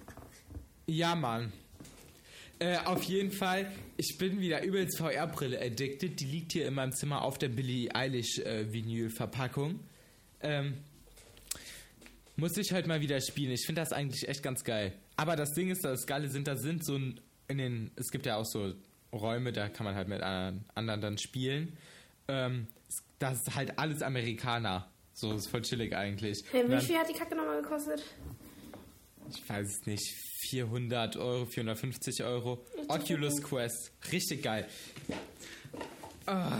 Ja, 0.86 1.16
Mann. 1.16 1.52
Äh, 2.60 2.78
auf 2.86 3.04
jeden 3.04 3.32
Fall, 3.32 3.72
ich 3.98 4.18
bin 4.18 4.40
wieder 4.40 4.64
übelst 4.64 4.98
VR-Brille 4.98 5.62
addicted. 5.62 6.20
Die 6.20 6.26
liegt 6.26 6.54
hier 6.54 6.68
in 6.68 6.74
meinem 6.74 6.92
Zimmer 6.92 7.22
auf 7.22 7.38
der 7.38 7.50
Billie 7.50 7.94
Eilish 7.94 8.40
äh, 8.40 8.72
Vinyl-Verpackung. 8.72 9.80
Ähm, 10.42 10.78
muss 12.36 12.58
ich 12.58 12.72
halt 12.72 12.88
mal 12.88 13.02
wieder 13.02 13.20
spielen. 13.22 13.52
Ich 13.52 13.66
finde 13.66 13.82
das 13.82 13.94
eigentlich 13.94 14.28
echt 14.28 14.42
ganz 14.42 14.64
geil. 14.64 14.94
Aber 15.18 15.36
das 15.36 15.54
Ding 15.54 15.70
ist, 15.70 15.84
das 15.84 16.08
Geile 16.08 16.30
sind, 16.30 16.48
da 16.48 16.56
sind 16.56 16.84
so 16.84 16.96
ein, 16.96 17.20
in 17.48 17.58
den, 17.58 17.92
es 17.96 18.10
gibt 18.12 18.26
ja 18.26 18.38
auch 18.38 18.46
so 18.46 18.74
Räume, 19.14 19.52
da 19.52 19.70
kann 19.70 19.86
man 19.86 19.96
halt 19.96 20.08
mit 20.08 20.22
anderen, 20.22 20.66
anderen 20.76 21.02
dann 21.02 21.18
spielen. 21.18 21.78
Ähm, 22.28 22.68
das 23.20 23.42
ist 23.42 23.56
halt 23.56 23.80
alles 23.80 24.02
Amerikaner. 24.02 24.88
So, 25.14 25.34
ist 25.34 25.48
voll 25.48 25.64
chillig 25.64 25.96
eigentlich. 25.96 26.44
Hey, 26.52 26.70
wie 26.70 26.80
viel 26.80 26.96
hat 26.96 27.10
die 27.10 27.14
Kacke 27.14 27.36
nochmal 27.36 27.62
gekostet? 27.62 28.04
Ich 29.30 29.50
weiß 29.50 29.68
es 29.68 29.86
nicht, 29.86 30.14
400 30.50 31.18
Euro, 31.18 31.46
450 31.46 32.24
Euro. 32.24 32.66
Oculus 32.88 33.42
Quest. 33.42 33.92
Richtig 34.12 34.44
geil. 34.44 34.68
Ah. 36.26 36.60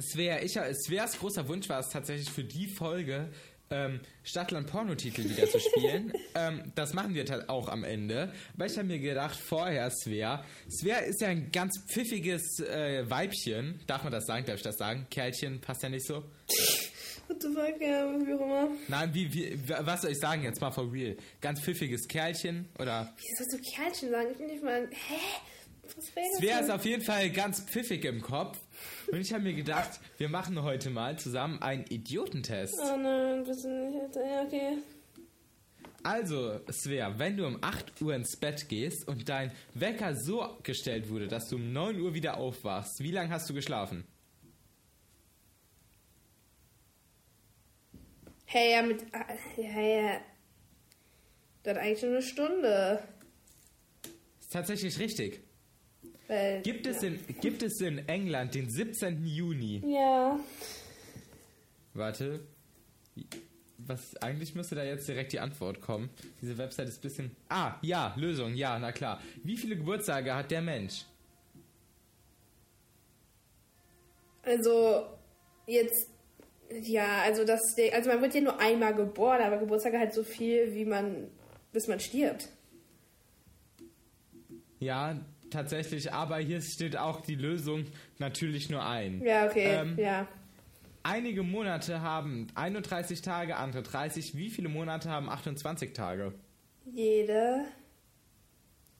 Svea, 0.00 0.42
ich, 0.42 0.52
Sveas 0.52 1.18
großer 1.18 1.46
Wunsch 1.48 1.68
war 1.68 1.80
es 1.80 1.90
tatsächlich 1.90 2.30
für 2.30 2.44
die 2.44 2.66
Folge, 2.66 3.28
ähm, 3.72 4.00
Stadtland 4.22 4.66
Pornotitel 4.68 5.24
wieder 5.24 5.48
zu 5.48 5.58
spielen. 5.58 6.12
ähm, 6.34 6.72
das 6.74 6.92
machen 6.92 7.14
wir 7.14 7.24
halt 7.24 7.48
auch 7.48 7.68
am 7.68 7.84
Ende. 7.84 8.32
Weil 8.54 8.70
ich 8.70 8.76
habe 8.76 8.86
mir 8.86 8.98
gedacht, 8.98 9.36
vorher 9.36 9.90
Svea. 9.90 10.44
Svea 10.68 10.98
ist 10.98 11.20
ja 11.20 11.28
ein 11.28 11.50
ganz 11.50 11.82
pfiffiges 11.90 12.60
äh, 12.60 13.08
Weibchen. 13.08 13.80
Darf 13.86 14.04
man 14.04 14.12
das 14.12 14.26
sagen? 14.26 14.44
Darf 14.44 14.56
ich 14.56 14.62
das 14.62 14.76
sagen? 14.76 15.06
Kerlchen 15.10 15.60
passt 15.60 15.82
ja 15.82 15.88
nicht 15.88 16.06
so. 16.06 16.24
What 17.32 17.40
the 17.40 17.48
fuck, 17.48 17.80
ja, 17.80 18.04
wie 18.26 18.34
auch 18.34 18.40
immer. 18.40 18.68
Nein, 18.88 19.10
wie, 19.14 19.32
wie, 19.32 19.58
was 19.80 20.02
soll 20.02 20.10
ich 20.10 20.18
sagen 20.18 20.42
jetzt 20.42 20.60
mal 20.60 20.70
for 20.70 20.92
real? 20.92 21.16
Ganz 21.40 21.62
pfiffiges 21.62 22.06
Kerlchen 22.06 22.68
oder? 22.78 23.10
Wie 23.16 23.34
sollst 23.36 23.54
du 23.54 23.58
Kerlchen 23.58 24.10
sagen? 24.10 24.28
Ich 24.32 24.36
bin 24.36 24.46
nicht 24.48 24.62
mal. 24.62 24.86
Hä? 24.90 25.14
Svea 26.38 26.58
ist 26.58 26.70
auf 26.70 26.84
jeden 26.84 27.02
Fall 27.02 27.30
ganz 27.30 27.60
pfiffig 27.60 28.04
im 28.04 28.20
Kopf. 28.20 28.58
Und 29.10 29.18
ich 29.18 29.32
habe 29.32 29.44
mir 29.44 29.54
gedacht, 29.54 29.98
wir 30.18 30.28
machen 30.28 30.62
heute 30.62 30.90
mal 30.90 31.18
zusammen 31.18 31.60
einen 31.62 31.84
Idiotentest. 31.88 32.74
Oh 32.78 32.96
nein, 32.98 33.44
bitte 33.44 33.68
nicht. 33.68 34.14
Ja, 34.14 34.42
okay. 34.42 34.78
Also, 36.02 36.60
Svea, 36.70 37.18
wenn 37.18 37.38
du 37.38 37.46
um 37.46 37.58
8 37.62 38.02
Uhr 38.02 38.14
ins 38.14 38.36
Bett 38.36 38.68
gehst 38.68 39.08
und 39.08 39.28
dein 39.28 39.52
Wecker 39.72 40.16
so 40.16 40.58
gestellt 40.62 41.08
wurde, 41.08 41.28
dass 41.28 41.48
du 41.48 41.56
um 41.56 41.72
9 41.72 41.98
Uhr 41.98 42.12
wieder 42.12 42.36
aufwachst, 42.36 43.00
wie 43.00 43.10
lange 43.10 43.30
hast 43.30 43.48
du 43.48 43.54
geschlafen? 43.54 44.04
Hey, 48.52 48.72
ja, 48.72 48.82
mit. 48.82 49.02
Ja, 49.56 49.80
ja. 49.80 50.20
Das 51.62 51.78
eigentlich 51.78 52.00
schon 52.00 52.10
eine 52.10 52.20
Stunde. 52.20 53.02
Ist 54.38 54.52
tatsächlich 54.52 54.98
richtig. 54.98 55.40
Weil, 56.28 56.60
Gibt 56.60 56.86
es, 56.86 57.00
ja. 57.00 57.08
in, 57.08 57.20
gibt 57.40 57.62
es 57.62 57.80
in 57.80 58.06
England 58.08 58.54
den 58.54 58.68
17. 58.68 59.24
Juni? 59.24 59.82
Ja. 59.86 60.38
Warte. 61.94 62.40
Was, 63.78 64.16
eigentlich 64.16 64.54
müsste 64.54 64.74
da 64.74 64.84
jetzt 64.84 65.08
direkt 65.08 65.32
die 65.32 65.40
Antwort 65.40 65.80
kommen. 65.80 66.10
Diese 66.42 66.58
Website 66.58 66.88
ist 66.88 66.98
ein 66.98 67.00
bisschen. 67.00 67.36
Ah, 67.48 67.76
ja, 67.80 68.14
Lösung, 68.18 68.54
ja, 68.54 68.78
na 68.78 68.92
klar. 68.92 69.22
Wie 69.44 69.56
viele 69.56 69.78
Geburtstage 69.78 70.34
hat 70.34 70.50
der 70.50 70.60
Mensch? 70.60 71.06
Also, 74.42 75.06
jetzt. 75.66 76.11
Ja, 76.82 77.22
also 77.22 77.44
das. 77.44 77.60
Also 77.92 78.10
man 78.10 78.22
wird 78.22 78.34
ja 78.34 78.40
nur 78.40 78.60
einmal 78.60 78.94
geboren, 78.94 79.42
aber 79.42 79.58
Geburtstage 79.58 79.98
halt 79.98 80.14
so 80.14 80.22
viel, 80.22 80.74
wie 80.74 80.84
man. 80.84 81.28
bis 81.72 81.88
man 81.88 82.00
stirbt. 82.00 82.48
Ja, 84.78 85.16
tatsächlich, 85.50 86.12
aber 86.12 86.38
hier 86.38 86.60
steht 86.60 86.96
auch 86.96 87.20
die 87.20 87.36
Lösung 87.36 87.84
natürlich 88.18 88.68
nur 88.68 88.84
ein. 88.84 89.22
Ja, 89.24 89.46
okay, 89.46 89.76
Ähm, 89.76 89.98
ja. 89.98 90.26
Einige 91.04 91.42
Monate 91.42 92.00
haben 92.00 92.46
31 92.54 93.22
Tage, 93.22 93.56
andere 93.56 93.82
30. 93.82 94.36
Wie 94.36 94.50
viele 94.50 94.68
Monate 94.68 95.08
haben 95.10 95.28
28 95.28 95.92
Tage? 95.92 96.32
Jede. 96.92 97.64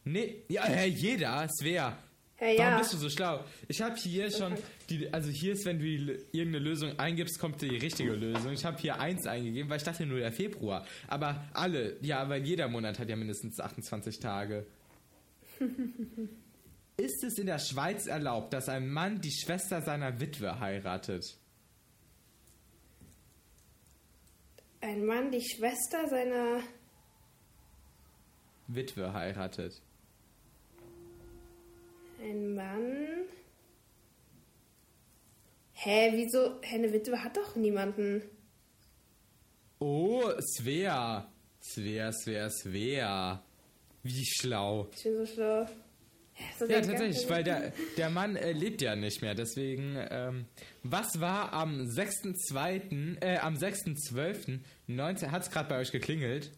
Nee, 0.05 0.43
ja, 0.49 0.67
jeder, 0.85 1.49
Svea. 1.49 1.97
Ja, 2.43 2.49
Warum 2.49 2.73
ja. 2.73 2.79
bist 2.79 2.93
du 2.93 2.97
so 2.97 3.09
schlau? 3.09 3.45
Ich 3.69 3.81
habe 3.81 3.95
hier 3.95 4.29
schon, 4.29 4.55
die, 4.91 5.09
also 5.15 5.31
hier 5.31 5.53
ist, 5.53 5.65
wenn 5.65 5.79
du 5.79 5.85
irgendeine 5.85 6.59
Lösung 6.59 6.99
eingibst, 6.99 7.39
kommt 7.39 7.63
die 7.63 7.77
richtige 7.77 8.15
Lösung. 8.15 8.53
Ich 8.53 8.65
habe 8.65 8.77
hier 8.79 8.99
eins 8.99 9.29
eingegeben, 9.29 9.71
weil 9.71 9.77
ich 9.77 9.85
dachte 9.85 10.05
nur 10.05 10.19
der 10.19 10.33
Februar. 10.33 10.85
Aber 11.07 11.45
alle, 11.55 11.97
ja, 12.01 12.29
weil 12.29 12.45
jeder 12.45 12.67
Monat 12.67 12.99
hat 12.99 13.09
ja 13.09 13.15
mindestens 13.15 13.61
28 13.61 14.19
Tage. 14.19 14.67
ist 16.97 17.23
es 17.23 17.39
in 17.39 17.47
der 17.47 17.61
Schweiz 17.61 18.09
erlaubt, 18.09 18.53
dass 18.53 18.69
ein 18.69 18.89
Mann 18.89 19.21
die 19.21 19.31
Schwester 19.31 19.81
seiner 19.81 20.19
Witwe 20.19 20.59
heiratet? 20.59 21.39
Ein 24.81 25.07
Mann, 25.07 25.31
die 25.31 25.45
Schwester 25.45 26.09
seiner. 26.09 26.61
Witwe 28.67 29.13
heiratet. 29.13 29.81
Ein 32.23 32.55
Mann. 32.55 33.27
Hä, 35.73 36.13
wieso? 36.15 36.61
Hä, 36.63 36.77
eine 36.77 36.93
Witwe 36.93 37.23
hat 37.25 37.37
doch 37.37 37.57
niemanden. 37.57 38.23
Oh, 39.81 40.31
Svea. 40.39 41.29
Svea, 41.61 42.13
Svea, 42.13 42.49
Svea. 42.51 43.43
Wie 44.05 44.25
schlau. 44.25 44.89
Ich 44.95 45.03
bin 45.03 45.17
so 45.17 45.27
schlau. 45.27 45.67
So 46.59 46.67
Ja, 46.67 46.81
tatsächlich, 46.81 47.29
weil 47.29 47.45
der, 47.45 47.73
der 47.97 48.11
Mann 48.11 48.37
äh, 48.37 48.53
lebt 48.53 48.81
ja 48.83 48.95
nicht 48.97 49.21
mehr. 49.21 49.35
Deswegen, 49.35 49.97
ähm, 50.11 50.47
was 50.83 51.21
war 51.21 51.53
am 51.53 51.83
6.2., 51.83 53.21
äh, 53.21 53.39
am 53.39 53.55
6.12.19, 53.55 55.31
hat's 55.31 55.51
gerade 55.51 55.69
bei 55.69 55.79
euch 55.79 55.91
geklingelt? 55.91 56.53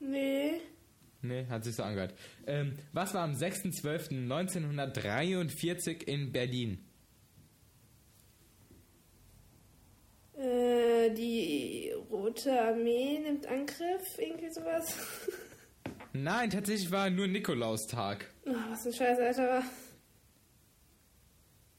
Nee. 0.00 0.60
Nee, 1.26 1.46
hat 1.48 1.64
sich 1.64 1.74
so 1.74 1.82
angehört. 1.82 2.14
Ähm, 2.46 2.76
was 2.92 3.14
war 3.14 3.22
am 3.22 3.32
6.12.1943 3.32 6.02
in 6.04 6.30
Berlin? 6.32 6.78
Äh, 10.38 11.10
die 11.14 11.92
Rote 12.10 12.60
Armee 12.60 13.18
nimmt 13.18 13.46
Angriff, 13.46 14.18
irgendwie 14.18 14.50
sowas. 14.50 14.98
Nein, 16.12 16.50
tatsächlich 16.50 16.90
war 16.90 17.10
nur 17.10 17.26
Nikolaustag. 17.26 18.30
Oh, 18.46 18.54
was 18.70 18.86
ein 18.86 18.92
Scheiß, 18.92 19.18
Alter. 19.18 19.62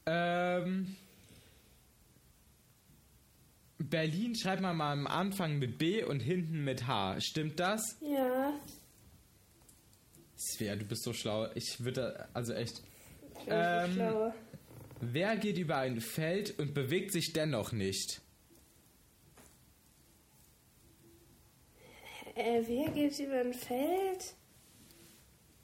Ähm, 0.06 0.96
Berlin 3.78 4.34
schreibt 4.34 4.62
man 4.62 4.76
mal 4.76 4.92
am 4.92 5.06
Anfang 5.06 5.58
mit 5.58 5.78
B 5.78 6.02
und 6.02 6.20
hinten 6.20 6.64
mit 6.64 6.86
H. 6.86 7.20
Stimmt 7.20 7.60
das? 7.60 7.96
Ja. 8.00 8.52
Svea, 10.38 10.76
du 10.76 10.84
bist 10.84 11.02
so 11.02 11.12
schlau. 11.12 11.48
Ich 11.54 11.82
würde, 11.84 12.28
also 12.32 12.52
echt. 12.54 12.82
Ich 13.40 13.44
bin 13.44 13.54
Ähm, 13.54 13.86
so 13.90 13.94
schlau. 13.96 14.34
Wer 15.00 15.36
geht 15.36 15.58
über 15.58 15.76
ein 15.78 16.00
Feld 16.00 16.58
und 16.58 16.74
bewegt 16.74 17.12
sich 17.12 17.32
dennoch 17.32 17.72
nicht? 17.72 18.20
Äh, 22.34 22.62
wer 22.66 22.90
geht 22.92 23.18
über 23.18 23.40
ein 23.40 23.52
Feld? 23.52 24.34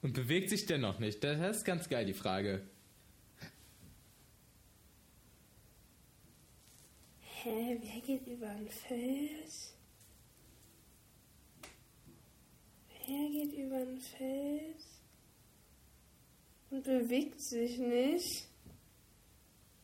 Und 0.02 0.12
bewegt 0.12 0.50
sich 0.50 0.66
dennoch 0.66 0.98
nicht? 0.98 1.22
Das 1.24 1.56
ist 1.56 1.64
ganz 1.64 1.88
geil, 1.88 2.04
die 2.04 2.14
Frage. 2.14 2.62
Hä, 7.20 7.78
wer 7.80 8.00
geht 8.00 8.26
über 8.26 8.48
ein 8.48 8.68
Feld? 8.68 9.52
Wer 13.06 13.28
geht 13.28 13.52
über 13.52 13.76
ein 13.76 14.00
Feld? 14.00 14.82
Und 16.70 16.84
bewegt 16.84 17.40
sich 17.40 17.78
nicht? 17.78 18.48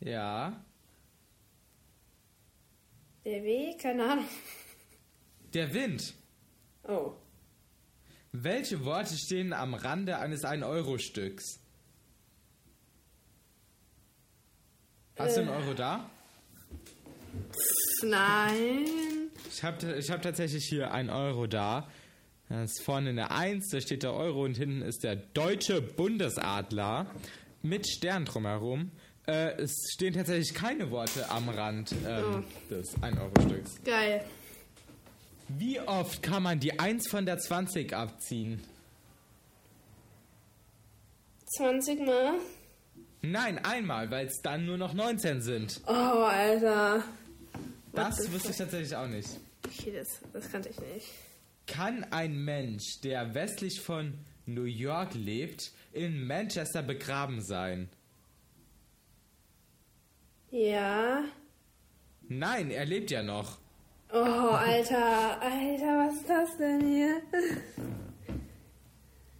Ja. 0.00 0.64
Der 3.24 3.42
Weg? 3.42 3.78
Keine 3.80 4.04
Ahnung. 4.04 4.28
Der 5.52 5.72
Wind. 5.74 6.14
Oh. 6.84 7.12
Welche 8.32 8.84
Worte 8.84 9.16
stehen 9.16 9.52
am 9.52 9.74
Rande 9.74 10.18
eines 10.18 10.42
1-Euro-Stücks? 10.42 11.60
Hast 15.18 15.36
du 15.36 15.40
einen 15.42 15.50
Euro 15.50 15.74
da? 15.74 16.08
Nein. 18.02 18.86
Ich 19.50 19.62
habe 19.62 19.98
ich 19.98 20.10
hab 20.10 20.22
tatsächlich 20.22 20.64
hier 20.66 20.90
einen 20.92 21.10
Euro 21.10 21.46
da. 21.46 21.90
Da 22.50 22.64
ist 22.64 22.82
vorne 22.82 23.10
eine 23.10 23.30
1, 23.30 23.68
da 23.68 23.80
steht 23.80 24.02
der 24.02 24.12
Euro 24.12 24.44
und 24.44 24.56
hinten 24.56 24.82
ist 24.82 25.04
der 25.04 25.14
deutsche 25.14 25.80
Bundesadler 25.80 27.06
mit 27.62 27.88
Stern 27.88 28.24
drumherum. 28.24 28.90
Äh, 29.28 29.52
es 29.52 29.72
stehen 29.94 30.14
tatsächlich 30.14 30.52
keine 30.52 30.90
Worte 30.90 31.30
am 31.30 31.48
Rand 31.48 31.94
ähm, 32.04 32.44
des 32.68 32.98
1-Euro-Stücks. 32.98 33.84
Geil. 33.84 34.24
Wie 35.46 35.78
oft 35.78 36.24
kann 36.24 36.42
man 36.42 36.58
die 36.58 36.76
1 36.76 37.08
von 37.08 37.24
der 37.24 37.38
20 37.38 37.92
abziehen? 37.94 38.60
20 41.56 42.00
Mal. 42.00 42.32
Nein, 43.22 43.64
einmal, 43.64 44.10
weil 44.10 44.26
es 44.26 44.42
dann 44.42 44.66
nur 44.66 44.76
noch 44.76 44.92
19 44.92 45.40
sind. 45.40 45.80
Oh, 45.86 45.92
Alter. 45.92 47.04
Das 47.92 48.16
the 48.16 48.32
wusste 48.32 48.50
ich 48.50 48.56
tatsächlich 48.56 48.96
auch 48.96 49.06
nicht. 49.06 49.28
Okay, 49.64 49.92
das, 49.94 50.08
das 50.32 50.50
kannte 50.50 50.68
ich 50.70 50.80
nicht. 50.80 51.06
Kann 51.70 52.02
ein 52.10 52.44
Mensch, 52.44 53.00
der 53.00 53.32
westlich 53.32 53.80
von 53.80 54.18
New 54.44 54.64
York 54.64 55.14
lebt, 55.14 55.70
in 55.92 56.26
Manchester 56.26 56.82
begraben 56.82 57.40
sein? 57.40 57.88
Ja. 60.50 61.24
Nein, 62.22 62.72
er 62.72 62.84
lebt 62.86 63.12
ja 63.12 63.22
noch. 63.22 63.58
Oh, 64.12 64.16
Alter, 64.16 65.40
Alter, 65.40 66.08
was 66.08 66.16
ist 66.16 66.28
das 66.28 66.56
denn 66.56 66.80
hier? 66.88 67.22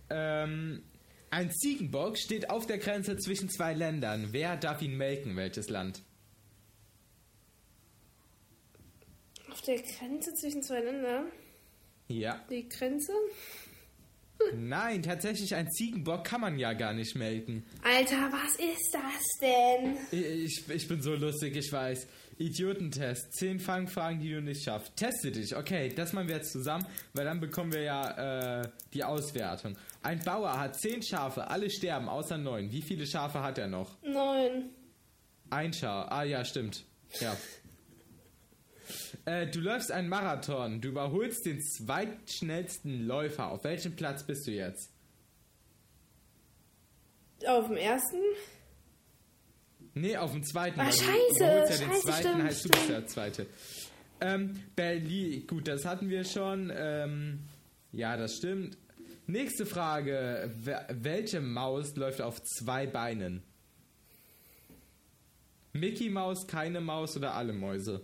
Ähm, 0.09 0.85
ein 1.31 1.51
Ziegenbock 1.51 2.16
steht 2.16 2.49
auf 2.49 2.64
der 2.64 2.79
Grenze 2.79 3.16
zwischen 3.16 3.49
zwei 3.49 3.75
Ländern. 3.75 4.29
Wer 4.31 4.57
darf 4.57 4.83
ihn 4.83 4.97
melken? 4.97 5.37
Welches 5.37 5.69
Land? 5.69 6.05
Auf 9.51 9.61
der 9.62 9.83
Grenze 9.83 10.33
zwischen 10.35 10.62
zwei 10.62 10.81
Ländern? 10.81 11.33
Ja. 12.11 12.40
Die 12.51 12.68
Grenze? 12.68 13.12
Nein, 14.57 15.03
tatsächlich 15.03 15.55
ein 15.55 15.70
Ziegenbock 15.70 16.25
kann 16.25 16.40
man 16.40 16.59
ja 16.59 16.73
gar 16.73 16.92
nicht 16.92 17.14
melken. 17.14 17.64
Alter, 17.85 18.33
was 18.33 18.57
ist 18.57 18.90
das 18.92 19.38
denn? 19.40 19.96
Ich, 20.11 20.64
ich 20.68 20.88
bin 20.88 21.03
so 21.03 21.14
lustig, 21.14 21.57
ich 21.57 21.70
weiß. 21.70 22.07
Idiotentest. 22.38 23.35
Zehn 23.35 23.61
Fangfragen, 23.61 24.18
die 24.20 24.31
du 24.31 24.40
nicht 24.40 24.64
schaffst. 24.64 24.96
Teste 24.96 25.31
dich. 25.31 25.55
Okay, 25.55 25.90
das 25.94 26.14
machen 26.14 26.29
wir 26.29 26.37
jetzt 26.37 26.53
zusammen, 26.53 26.87
weil 27.12 27.27
dann 27.27 27.38
bekommen 27.38 27.73
wir 27.73 27.83
ja 27.83 28.62
äh, 28.62 28.68
die 28.94 29.05
Auswertung. 29.05 29.77
Ein 30.03 30.20
Bauer 30.20 30.59
hat 30.59 30.81
zehn 30.81 31.03
Schafe, 31.03 31.46
alle 31.49 31.68
sterben, 31.70 32.09
außer 32.09 32.38
neun. 32.38 32.73
Wie 32.73 32.83
viele 32.83 33.07
Schafe 33.07 33.42
hat 33.42 33.59
er 33.59 33.68
noch? 33.68 34.03
Neun. 34.03 34.70
Ein 35.51 35.73
Schaf. 35.73 36.11
Ah 36.11 36.23
ja, 36.23 36.44
stimmt. 36.44 36.85
Ja. 37.20 37.37
Äh, 39.24 39.46
du 39.46 39.61
läufst 39.61 39.90
einen 39.90 40.09
Marathon. 40.09 40.81
Du 40.81 40.88
überholst 40.88 41.46
den 41.46 41.61
zweitschnellsten 41.61 43.07
Läufer. 43.07 43.50
Auf 43.50 43.64
welchem 43.64 43.96
Platz 43.96 44.24
bist 44.24 44.46
du 44.46 44.53
jetzt? 44.53 44.90
Auf 47.46 47.68
dem 47.68 47.76
ersten? 47.76 48.18
Nee, 49.94 50.16
auf 50.16 50.33
dem 50.33 50.44
zweiten. 50.44 50.79
Ah, 50.81 50.87
du 50.87 50.92
scheiße, 50.92 51.09
überholst 51.09 51.40
ja 51.40 51.76
den 51.79 51.88
scheiße, 51.88 52.03
zweiten, 52.03 52.20
stimmt, 52.20 52.42
heißt 52.44 52.64
du 52.64 52.68
bist 52.68 52.88
der 52.88 53.07
zweite. 53.07 53.46
Ähm, 54.20 54.62
Berlin, 54.76 55.46
gut, 55.46 55.66
das 55.66 55.85
hatten 55.85 56.09
wir 56.11 56.24
schon. 56.24 56.72
Ähm, 56.74 57.40
ja, 57.92 58.16
das 58.16 58.37
stimmt. 58.37 58.76
Nächste 59.26 59.64
Frage. 59.66 60.50
Welche 60.90 61.40
Maus 61.40 61.96
läuft 61.96 62.20
auf 62.20 62.42
zwei 62.42 62.87
Beinen? 62.87 63.42
Mickey 65.72 66.11
Maus, 66.11 66.46
keine 66.46 66.81
Maus 66.81 67.16
oder 67.16 67.35
alle 67.35 67.53
Mäuse? 67.53 68.03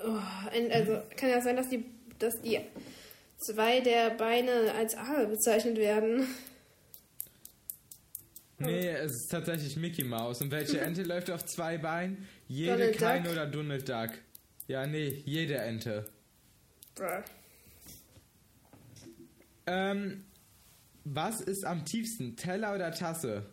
Oh, 0.00 0.20
also 0.72 1.02
kann 1.16 1.30
ja 1.30 1.40
sein, 1.40 1.56
dass 1.56 1.68
die, 1.68 1.84
dass 2.18 2.40
die 2.40 2.60
zwei 3.36 3.80
der 3.80 4.10
Beine 4.10 4.72
als 4.76 4.94
Arme 4.94 5.26
bezeichnet 5.26 5.76
werden. 5.76 6.26
Nee, 8.58 8.88
es 8.88 9.14
ist 9.14 9.28
tatsächlich 9.28 9.76
Mickey 9.76 10.04
Maus. 10.04 10.40
Und 10.40 10.50
welche 10.50 10.80
Ente 10.80 11.02
läuft 11.04 11.30
auf 11.30 11.44
zwei 11.46 11.78
Beinen? 11.78 12.26
Jede, 12.48 12.72
Donald 12.72 12.98
keine 12.98 13.22
Duck. 13.24 13.32
oder 13.32 13.46
Donald 13.46 13.88
Duck? 13.88 14.10
Ja, 14.66 14.86
nee, 14.86 15.22
jede 15.24 15.56
Ente. 15.58 16.04
Ähm, 19.66 20.24
was 21.04 21.40
ist 21.40 21.64
am 21.64 21.84
tiefsten? 21.84 22.36
Teller 22.36 22.74
oder 22.74 22.90
Tasse? 22.92 23.46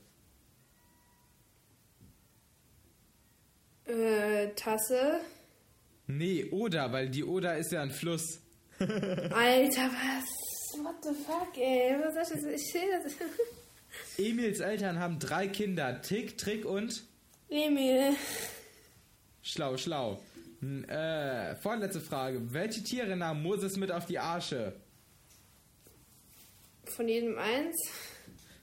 Äh, 3.86 4.50
Tasse. 4.56 5.20
Nee, 6.08 6.46
Oder, 6.52 6.92
weil 6.92 7.10
die 7.10 7.24
Oder 7.24 7.58
ist 7.58 7.72
ja 7.72 7.82
ein 7.82 7.92
Fluss. 7.92 8.40
Alter, 8.80 9.90
was? 9.90 10.26
What 10.84 10.96
the 11.04 11.10
fuck, 11.26 11.58
ey? 11.58 11.96
Was 12.04 12.30
ich 12.32 12.42
das? 12.42 12.52
Ich 12.52 12.74
das. 13.04 13.14
Emils 14.18 14.60
Eltern 14.60 15.00
haben 15.00 15.20
drei 15.20 15.48
Kinder. 15.48 16.02
Tick, 16.02 16.38
Trick 16.38 16.66
und 16.66 17.04
Emil. 17.50 18.16
Schlau, 19.42 19.78
schlau. 19.78 20.22
Äh, 20.88 21.56
vorletzte 21.58 22.02
Frage. 22.02 22.42
Welche 22.54 22.84
Tiere 22.84 23.16
nahm 23.16 23.42
Moses 23.44 23.78
mit 23.78 23.92
auf 23.92 24.06
die 24.06 24.20
Arsche? 24.20 24.74
Von 26.86 27.08
jedem 27.08 27.38
eins. 27.38 27.76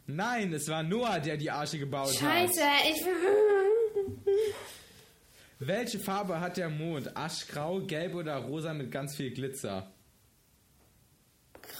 Nein, 0.07 0.52
es 0.52 0.68
war 0.68 0.83
Noah, 0.83 1.20
der 1.20 1.37
die 1.37 1.50
Arsche 1.50 1.78
gebaut 1.78 2.14
Scheiße, 2.14 2.62
hat. 2.62 2.90
ich. 2.90 3.02
Welche 5.64 6.01
Farbe 6.01 6.40
hat 6.40 6.57
der 6.57 6.68
Mond? 6.68 7.16
Aschgrau, 7.16 7.81
gelb 7.83 8.14
oder 8.16 8.37
rosa 8.37 8.75
mit 8.75 8.90
ganz 8.90 9.14
viel 9.14 9.31
Glitzer? 9.31 9.92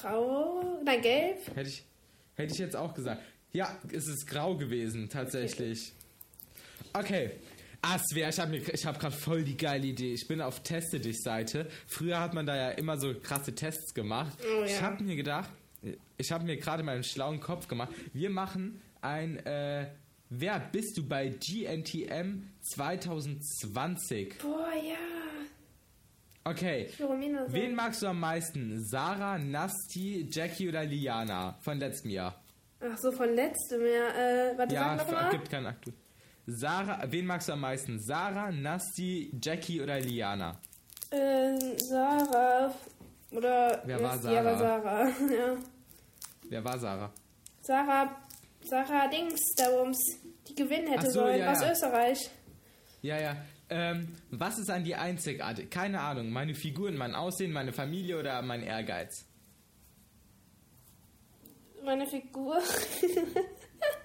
Grau. 0.01 0.81
Nein, 0.85 1.01
gelb. 1.03 1.39
Hätte 1.57 1.69
ich, 1.69 1.85
hätte 2.37 2.53
ich 2.53 2.59
jetzt 2.61 2.77
auch 2.77 2.95
gesagt. 2.95 3.21
Ja, 3.53 3.77
es 3.93 4.07
ist 4.07 4.27
grau 4.29 4.57
gewesen, 4.57 5.09
tatsächlich. 5.09 5.93
Okay. 6.93 7.33
Ah, 7.83 7.99
Svea, 7.99 8.29
ich 8.29 8.39
habe 8.39 8.57
hab 8.57 9.01
gerade 9.01 9.17
voll 9.17 9.43
die 9.43 9.57
geile 9.57 9.85
Idee. 9.89 10.15
Ich 10.15 10.29
bin 10.29 10.41
auf 10.41 10.63
Teste 10.63 11.01
dich 11.01 11.21
Seite. 11.21 11.69
Früher 11.89 12.21
hat 12.21 12.35
man 12.35 12.47
da 12.47 12.55
ja 12.55 12.71
immer 12.71 12.97
so 12.99 13.13
krasse 13.15 13.53
Tests 13.53 13.93
gemacht. 13.95 14.39
Oh, 14.41 14.63
Ich 14.65 14.75
ja. 14.77 14.83
habe 14.83 15.03
mir 15.03 15.17
gedacht, 15.17 15.51
ich 16.17 16.31
habe 16.31 16.45
mir 16.45 16.57
gerade 16.57 16.85
meinen 16.85 17.03
schlauen 17.03 17.41
Kopf 17.41 17.67
gemacht. 17.67 17.91
Wir 18.13 18.31
machen 18.31 18.81
ein 19.01 19.45
äh, 19.45 19.89
Wer 20.35 20.61
bist 20.61 20.97
du 20.97 21.07
bei 21.07 21.29
GNTM 21.29 22.45
2020? 22.63 24.39
Boah, 24.39 24.73
ja. 24.83 24.95
Okay. 26.45 26.89
Wen 27.49 27.75
magst 27.75 28.01
du 28.03 28.07
am 28.07 28.19
meisten? 28.19 28.83
Sarah, 28.83 29.37
Nasti, 29.39 30.27
Jackie 30.31 30.71
oder 30.71 30.85
Liana 30.85 31.57
von 31.61 31.79
letztem 31.79 32.13
Jahr? 32.13 32.35
Ach 32.81 32.97
so, 32.97 33.13
von 33.13 33.29
letztem 33.35 33.83
Jahr. 33.83 34.17
Äh, 34.17 34.57
warte, 34.59 34.75
Ja, 34.75 34.97
sag 34.97 35.07
es 35.07 35.13
noch 35.13 35.21
mal. 35.21 35.31
gibt 35.31 35.51
keinen 35.51 35.67
Aktu. 35.67 35.91
Sarah, 36.47 37.03
wen 37.11 37.27
magst 37.27 37.49
du 37.49 37.53
am 37.53 37.61
meisten? 37.61 38.01
Sarah, 38.01 38.51
Nasti, 38.51 39.31
Jackie 39.41 39.83
oder 39.83 40.01
Liana? 40.01 40.59
Äh, 41.11 41.59
Sarah. 41.79 42.75
Oder. 43.33 43.83
Wer 43.85 44.03
war 44.03 44.15
Ja, 44.17 44.19
Sarah? 44.19 44.59
Sarah. 44.59 45.09
Ja. 45.31 45.57
Wer 46.49 46.65
war 46.65 46.79
Sarah? 46.79 47.13
Sarah. 47.61 48.17
Sarah 48.65 49.09
Dings, 49.09 49.41
da 49.57 49.71
ums 49.81 49.99
die 50.49 50.55
gewinnen 50.55 50.89
hätte 50.89 51.07
so, 51.07 51.21
sollen. 51.21 51.39
ja, 51.39 51.53
aus 51.53 51.63
ja. 51.63 51.71
Österreich. 51.73 52.31
Ja, 53.03 53.21
ja. 53.21 53.37
Ähm, 53.71 54.09
was 54.31 54.59
ist 54.59 54.71
an 54.71 54.85
dir 54.85 55.01
einzigartig? 55.01 55.71
Keine 55.71 56.01
Ahnung. 56.01 56.31
Meine 56.31 56.55
Figuren, 56.55 56.97
mein 56.97 57.15
Aussehen, 57.15 57.53
meine 57.53 57.73
Familie 57.73 58.19
oder 58.19 58.41
mein 58.43 58.63
Ehrgeiz? 58.63 59.27
Meine 61.85 62.07
Figur. 62.07 62.61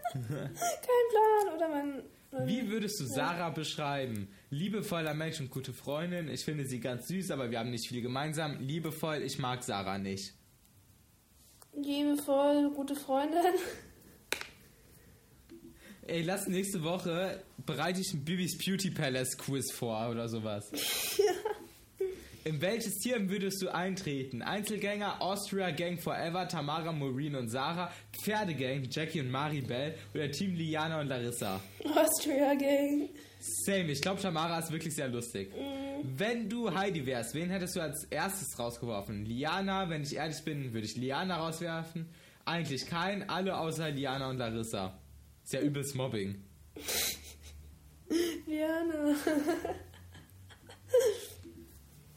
Kein 0.12 0.24
Plan. 0.24 1.56
Oder 1.56 1.70
mein. 1.70 2.04
mein 2.32 2.48
Wie 2.48 2.70
würdest 2.70 3.00
du 3.00 3.06
Sarah 3.06 3.50
beschreiben? 3.50 4.30
Liebevoller 4.50 5.14
Mensch 5.14 5.40
und 5.40 5.52
gute 5.52 5.74
Freundin. 5.74 6.30
Ich 6.30 6.46
finde 6.46 6.66
sie 6.66 6.80
ganz 6.80 7.08
süß, 7.08 7.32
aber 7.32 7.52
wir 7.52 7.60
haben 7.60 7.72
nicht 7.72 7.90
viel 7.90 8.02
gemeinsam. 8.02 8.60
Liebevoll, 8.60 9.22
ich 9.22 9.38
mag 9.38 9.64
Sarah 9.64 9.98
nicht. 9.98 10.34
liebevoll, 11.74 12.72
gute 12.74 12.96
Freundin. 12.96 13.54
Ey, 16.10 16.22
lass 16.22 16.48
nächste 16.48 16.84
Woche 16.84 17.44
bereite 17.66 18.00
ich 18.00 18.14
ein 18.14 18.24
Bibis 18.24 18.58
Beauty 18.58 18.92
Palace 18.92 19.38
Quiz 19.38 19.74
vor 19.74 20.10
oder 20.10 20.30
sowas. 20.30 20.64
In 22.46 22.62
welches 22.62 23.00
Team 23.00 23.30
würdest 23.30 23.62
du 23.62 23.68
eintreten? 23.68 24.42
Einzelgänger, 24.42 25.22
Austria 25.22 25.70
Gang 25.72 26.00
Forever, 26.00 26.48
Tamara, 26.48 26.94
Maureen 26.94 27.36
und 27.36 27.50
Sarah, 27.50 27.92
Pferdegang, 28.24 28.88
Jackie 28.90 29.20
und 29.20 29.30
Maribel 29.30 29.96
oder 30.14 30.32
Team 30.32 30.56
Liana 30.56 31.02
und 31.02 31.08
Larissa? 31.08 31.60
Austria 31.84 32.56
Gang. 32.56 33.10
Same, 33.42 33.92
ich 33.92 34.02
glaube 34.02 34.22
Tamara 34.22 34.60
ist 34.60 34.72
wirklich 34.72 34.96
sehr 34.96 35.10
lustig. 35.10 35.52
Wenn 36.04 36.48
du 36.48 36.74
Heidi 36.74 37.06
wärst, 37.06 37.34
wen 37.34 37.50
hättest 37.50 37.76
du 37.76 37.82
als 37.82 38.06
erstes 38.06 38.58
rausgeworfen? 38.58 39.26
Liana, 39.26 39.90
wenn 39.90 40.04
ich 40.04 40.16
ehrlich 40.16 40.42
bin, 40.46 40.74
würde 40.74 40.88
ich 40.88 40.96
Liana 40.96 41.36
rauswerfen. 41.36 42.08
Eigentlich 42.46 42.86
kein, 42.86 43.30
alle 43.30 43.58
außer 43.58 43.92
Liana 43.92 44.30
und 44.30 44.38
Larissa. 44.38 44.98
Ist 45.48 45.54
ja 45.54 45.62
übelst 45.62 45.96
Mobbing. 45.96 46.44
Liane. 48.46 49.16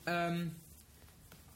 Ähm, 0.04 0.50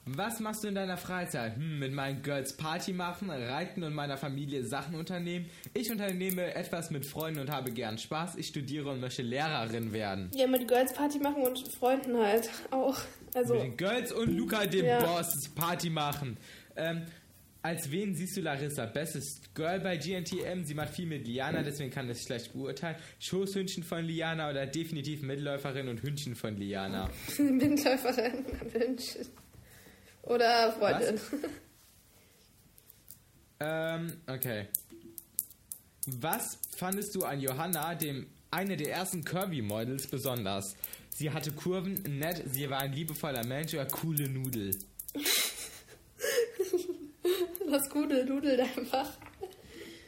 was 0.05 0.39
machst 0.39 0.63
du 0.63 0.69
in 0.69 0.75
deiner 0.75 0.95
Freizeit? 0.95 1.57
Hm, 1.57 1.79
mit 1.79 1.91
meinen 1.91 2.21
Girls 2.21 2.55
Party 2.55 2.93
machen, 2.93 3.29
reiten 3.29 3.83
und 3.83 3.93
meiner 3.93 4.15
Familie 4.15 4.63
Sachen 4.63 4.95
unternehmen. 4.95 5.49
Ich 5.73 5.91
unternehme 5.91 6.55
etwas 6.55 6.91
mit 6.91 7.05
Freunden 7.05 7.41
und 7.41 7.49
habe 7.51 7.73
gern 7.73 7.97
Spaß. 7.97 8.37
Ich 8.37 8.47
studiere 8.47 8.91
und 8.91 9.01
möchte 9.01 9.21
Lehrerin 9.23 9.91
werden. 9.91 10.31
Ja, 10.33 10.47
mit 10.47 10.69
Girls 10.69 10.93
Party 10.93 11.19
machen 11.19 11.41
und 11.43 11.59
Freunden 11.77 12.15
halt 12.17 12.49
auch. 12.71 12.97
Also, 13.33 13.55
Mit 13.55 13.63
den 13.63 13.75
Girls 13.75 14.13
und 14.13 14.29
Luca, 14.31 14.65
dem 14.65 14.85
Ja. 14.85 15.01
Boss, 15.03 15.49
Party 15.53 15.89
machen. 15.89 16.37
Ähm, 16.77 17.01
als 17.65 17.89
wen 17.89 18.13
siehst 18.13 18.37
du 18.37 18.41
Larissa? 18.41 18.85
Bestes 18.85 19.41
Girl 19.55 19.79
bei 19.79 19.97
GNTM. 19.97 20.63
Sie 20.65 20.75
macht 20.75 20.93
viel 20.93 21.07
mit 21.07 21.25
Liana, 21.25 21.63
deswegen 21.63 21.89
kann 21.89 22.07
ich 22.11 22.21
schlecht 22.21 22.53
beurteilen. 22.53 22.95
Schoßhündchen 23.17 23.83
von 23.83 24.05
Liana 24.05 24.51
oder 24.51 24.67
definitiv 24.67 25.23
Mitläuferin 25.23 25.87
und 25.87 26.03
Hündchen 26.03 26.35
von 26.35 26.55
Liana? 26.57 27.09
Windläuferin, 27.37 28.45
Wünschen. 28.71 29.25
Oder 30.21 30.73
Freundin. 30.73 31.19
Ähm, 33.59 34.13
okay. 34.27 34.67
Was 36.05 36.59
fandest 36.77 37.15
du 37.15 37.23
an 37.23 37.41
Johanna, 37.41 37.95
dem 37.95 38.27
eine 38.51 38.77
der 38.77 38.91
ersten 38.91 39.25
Kirby-Models 39.25 40.05
besonders. 40.05 40.75
Sie 41.09 41.31
hatte 41.31 41.51
Kurven, 41.51 41.95
nett, 42.19 42.43
sie 42.51 42.69
war 42.69 42.81
ein 42.81 42.93
liebevoller 42.93 43.43
Mensch 43.43 43.73
oder 43.73 43.87
coole 43.87 44.29
Nudel. 44.29 44.77
Das 47.69 47.89
gute 47.89 48.25
Nudel 48.25 48.61
einfach. 48.61 49.09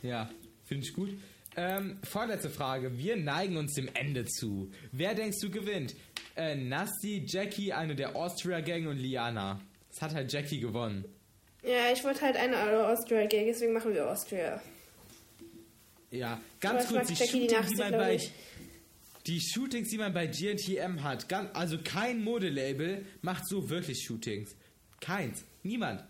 Ja, 0.04 0.30
finde 0.66 0.86
ich 0.86 0.94
gut. 0.94 1.10
Ähm, 1.56 1.98
vorletzte 2.04 2.50
Frage. 2.50 2.98
Wir 2.98 3.16
neigen 3.16 3.58
uns 3.58 3.74
dem 3.74 3.90
Ende 3.96 4.26
zu. 4.26 4.72
Wer 4.92 5.16
denkst 5.16 5.40
du 5.42 5.50
gewinnt? 5.50 5.96
Äh, 6.36 6.56
Nasti, 6.56 7.24
Jackie, 7.26 7.74
eine 7.74 7.96
der 7.96 8.16
Austria-Gang 8.16 8.88
und 8.88 8.98
Liana. 8.98 9.60
Es 9.90 10.02
hat 10.02 10.14
halt 10.14 10.32
Jackie 10.32 10.60
gewonnen. 10.60 11.04
Ja, 11.64 11.92
ich 11.92 12.04
wollte 12.04 12.22
halt 12.22 12.36
eine 12.38 12.88
Austria-Gang, 12.88 13.46
deswegen 13.48 13.74
machen 13.74 13.94
wir 13.94 14.08
Austria. 14.08 14.62
Ja, 16.12 16.40
ganz 16.60 16.88
kurz, 16.88 17.08
die 17.08 17.16
Jackie, 17.16 17.48
die 17.48 17.50
Shootings, 17.50 17.50
die 17.50 17.56
Nachtsee, 17.56 17.78
man 17.78 17.88
glaub 17.90 18.02
bei... 18.02 18.16
ich. 18.16 18.32
Die 19.26 19.42
Shootings, 19.42 19.90
die 19.90 19.98
man 19.98 20.14
bei 20.14 20.28
GNTM 20.28 21.04
hat, 21.04 21.28
ganz, 21.28 21.50
also 21.54 21.78
kein 21.84 22.24
Modelabel 22.24 23.06
macht 23.22 23.46
so 23.48 23.70
wirklich 23.70 24.06
Shootings. 24.06 24.56
Keins. 25.02 25.44
Niemand. 25.64 26.04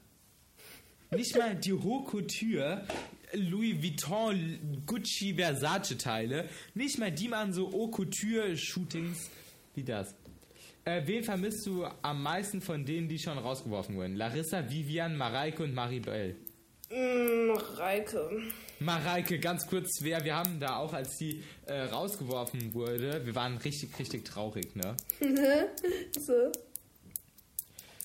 Nicht 1.11 1.37
mal 1.37 1.55
die 1.55 1.73
Haute 1.73 2.09
Couture, 2.11 2.85
Louis 3.33 3.81
Vuitton, 3.81 4.83
Gucci, 4.85 5.33
Versace 5.35 5.97
Teile. 5.97 6.49
Nicht 6.73 6.99
mal 6.99 7.11
die 7.11 7.27
machen 7.27 7.53
so 7.53 7.71
Haute 7.71 7.91
Couture 7.91 8.57
Shootings 8.57 9.29
wie 9.75 9.83
das. 9.83 10.13
Äh, 10.83 11.01
wen 11.05 11.23
vermisst 11.23 11.65
du 11.65 11.85
am 12.01 12.23
meisten 12.23 12.61
von 12.61 12.85
denen, 12.85 13.07
die 13.07 13.19
schon 13.19 13.37
rausgeworfen 13.37 13.95
wurden? 13.95 14.15
Larissa, 14.15 14.69
Vivian, 14.69 15.15
Mareike 15.15 15.63
und 15.63 15.73
Maribel. 15.73 16.35
Mm, 16.89 17.51
Reike. 17.75 18.43
Mareike, 18.79 19.39
ganz 19.39 19.67
kurz, 19.67 19.99
wer, 20.01 20.23
wir 20.23 20.35
haben 20.35 20.59
da 20.59 20.77
auch, 20.77 20.93
als 20.93 21.17
die 21.17 21.43
äh, 21.65 21.81
rausgeworfen 21.81 22.73
wurde, 22.73 23.25
wir 23.25 23.35
waren 23.35 23.57
richtig, 23.57 23.97
richtig 23.99 24.23
traurig, 24.23 24.75
ne? 24.75 24.95
So. 26.19 26.51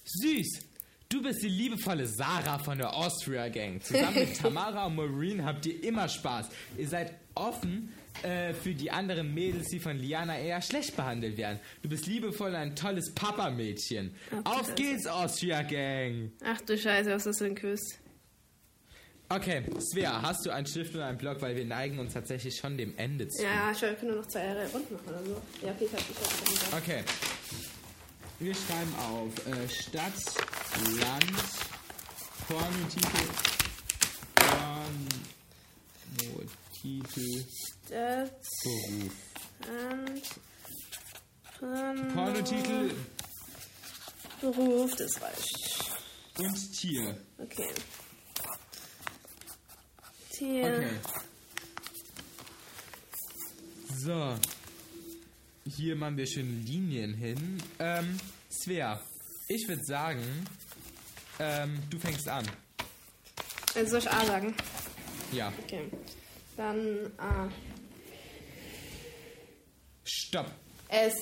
Süß! 0.05 0.72
Du 1.13 1.21
bist 1.21 1.43
die 1.43 1.49
liebevolle 1.49 2.07
Sarah 2.07 2.59
von 2.59 2.79
der 2.79 2.95
Austria 2.95 3.51
Gang. 3.51 3.83
Zusammen 3.83 4.15
mit 4.15 4.35
Tamara 4.41 4.87
und 4.87 4.97
Maureen 4.97 5.45
habt 5.45 5.67
ihr 5.67 5.85
immer 5.85 6.09
Spaß. 6.09 6.49
Ihr 6.79 6.89
seid 6.89 7.13
offen 7.35 7.93
äh, 8.23 8.55
für 8.55 8.73
die 8.73 8.91
anderen 8.91 9.35
Mädels, 9.35 9.69
die 9.69 9.79
von 9.79 9.99
Liana 9.99 10.39
eher 10.39 10.63
schlecht 10.63 10.97
behandelt 10.97 11.37
werden. 11.37 11.61
Du 11.83 11.91
bist 11.91 12.07
liebevoll 12.07 12.49
und 12.49 12.57
ein 12.57 12.75
tolles 12.75 13.13
Papa-Mädchen. 13.13 14.15
Auf 14.45 14.61
Scheiße. 14.61 14.75
geht's, 14.75 15.07
Austria 15.07 15.61
Gang! 15.61 16.33
Ach 16.47 16.63
du 16.63 16.79
Scheiße, 16.79 17.11
was 17.11 17.27
ist 17.27 17.27
das 17.27 17.39
für 17.39 17.45
ein 17.45 17.61
Kuss? 17.61 17.99
Okay, 19.29 19.65
Svea, 19.81 20.23
hast 20.23 20.47
du 20.47 20.51
einen 20.51 20.67
Stift 20.67 20.95
und 20.95 21.03
einen 21.03 21.19
Block, 21.19 21.43
weil 21.43 21.55
wir 21.55 21.67
neigen 21.67 21.99
uns 21.99 22.15
tatsächlich 22.15 22.57
schon 22.57 22.79
dem 22.79 22.97
Ende 22.97 23.29
zu. 23.29 23.43
Ja, 23.43 23.71
ich 23.71 23.83
wir 23.83 23.95
können 23.97 24.13
nur 24.13 24.23
noch 24.23 24.29
zwei 24.29 24.51
Runden 24.51 24.95
machen 24.95 25.09
oder 25.09 25.25
so. 25.27 25.43
Ja, 25.63 25.73
okay, 25.73 25.85
ich 25.85 25.93
hab, 25.93 26.01
ich 26.01 26.17
hab, 26.17 26.55
ich 26.55 26.73
hab. 26.73 26.83
Okay. 26.83 27.05
Wir 28.43 28.55
schreiben 28.57 28.93
auf 28.99 29.47
äh, 29.47 29.69
Stadt, 29.69 30.15
Land, 30.99 31.33
Pornotitel, 32.49 33.29
Pornotitel, 36.25 37.45
Beruf. 37.91 39.13
und 39.69 40.23
Porno- 41.61 42.15
Pornotitel 42.15 42.91
Beruf, 44.41 44.91
das 44.97 45.21
reicht. 45.23 45.93
und 46.39 46.73
Tier. 46.73 47.17
Okay. 47.39 47.69
Tier. 50.33 50.65
Okay. 50.65 51.01
So. 53.99 54.35
Hier 55.65 55.95
machen 55.95 56.17
wir 56.17 56.27
schön 56.27 56.67
Linien 56.67 57.15
hin. 57.15 57.63
Ähm, 57.79 58.19
Svea, 58.51 59.01
ich 59.49 59.69
würde 59.69 59.85
sagen, 59.85 60.23
ähm, 61.39 61.79
du 61.91 61.99
fängst 61.99 62.29
an. 62.29 62.47
Also 63.75 63.91
soll 63.91 64.01
ich 64.01 64.11
A 64.11 64.25
sagen? 64.27 64.55
Ja. 65.33 65.53
Okay. 65.65 65.91
Dann 66.57 67.11
A. 67.19 67.49
Stopp. 70.05 70.51
S. 70.89 71.15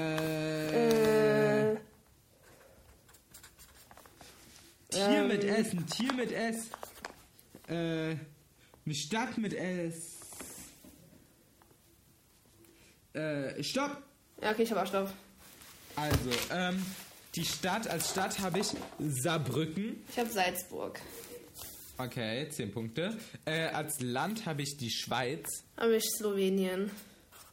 äh, 0.73 1.73
Äh. 1.73 1.77
Tier 4.91 5.25
mit 5.25 5.45
S, 5.45 5.73
ein 5.73 5.87
Tier 5.87 6.13
mit 6.15 6.33
S. 6.33 6.71
Äh, 7.69 8.17
eine 8.85 8.95
Stadt 8.95 9.37
mit 9.39 9.53
S. 9.53 10.19
Äh, 13.13 13.63
stopp! 13.63 14.03
Ja, 14.41 14.53
okay, 14.53 14.63
ich 14.63 14.73
hab 14.73 14.83
auch 14.83 14.87
Stopp. 14.87 15.13
Also, 15.97 16.31
ähm, 16.51 16.85
die 17.35 17.45
Stadt, 17.45 17.89
als 17.89 18.11
Stadt 18.11 18.39
habe 18.39 18.61
ich 18.61 18.69
Saarbrücken. 18.99 20.03
Ich 20.11 20.19
hab 20.19 20.29
Salzburg. 20.29 21.01
Okay, 21.99 22.49
10 22.49 22.71
Punkte. 22.71 23.19
Äh, 23.45 23.67
als 23.67 24.01
Land 24.01 24.47
habe 24.47 24.63
ich 24.63 24.77
die 24.77 24.91
Schweiz. 24.91 25.65
Hab 25.77 25.91
ich 25.91 26.05
Slowenien. 26.17 26.91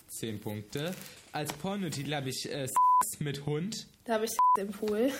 10 0.09 0.39
Punkte. 0.39 0.93
Als 1.31 1.51
Pornotitel 1.53 2.13
habe 2.13 2.29
ich 2.29 2.45
äh, 2.45 2.67
Sex 2.67 3.19
mit 3.19 3.45
Hund. 3.45 3.87
Da 4.05 4.13
habe 4.13 4.25
ich 4.25 4.31
im 4.59 4.69
Pool. 4.69 5.11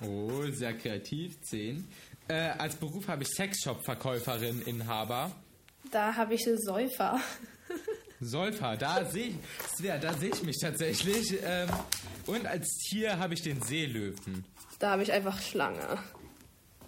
Oh, 0.00 0.42
sehr 0.52 0.72
kreativ. 0.74 1.40
10. 1.42 1.86
Äh, 2.28 2.34
als 2.34 2.76
Beruf 2.76 3.08
habe 3.08 3.22
ich 3.22 3.28
Sexshop-Verkäuferin, 3.30 4.62
Inhaber. 4.62 5.30
Da 5.90 6.14
habe 6.14 6.34
ich 6.34 6.44
Säufer. 6.64 7.20
Säufer, 8.20 8.76
da 8.76 9.04
sehe 9.04 9.28
ich, 9.28 9.34
Svea, 9.76 9.98
da 9.98 10.14
sehe 10.14 10.30
ich 10.30 10.42
mich 10.42 10.58
tatsächlich. 10.60 11.38
Ähm, 11.44 11.68
und 12.26 12.46
als 12.46 12.68
Tier 12.88 13.18
habe 13.18 13.34
ich 13.34 13.42
den 13.42 13.60
Seelöwen. 13.62 14.44
Da 14.78 14.92
habe 14.92 15.02
ich 15.02 15.12
einfach 15.12 15.40
Schlange. 15.40 15.98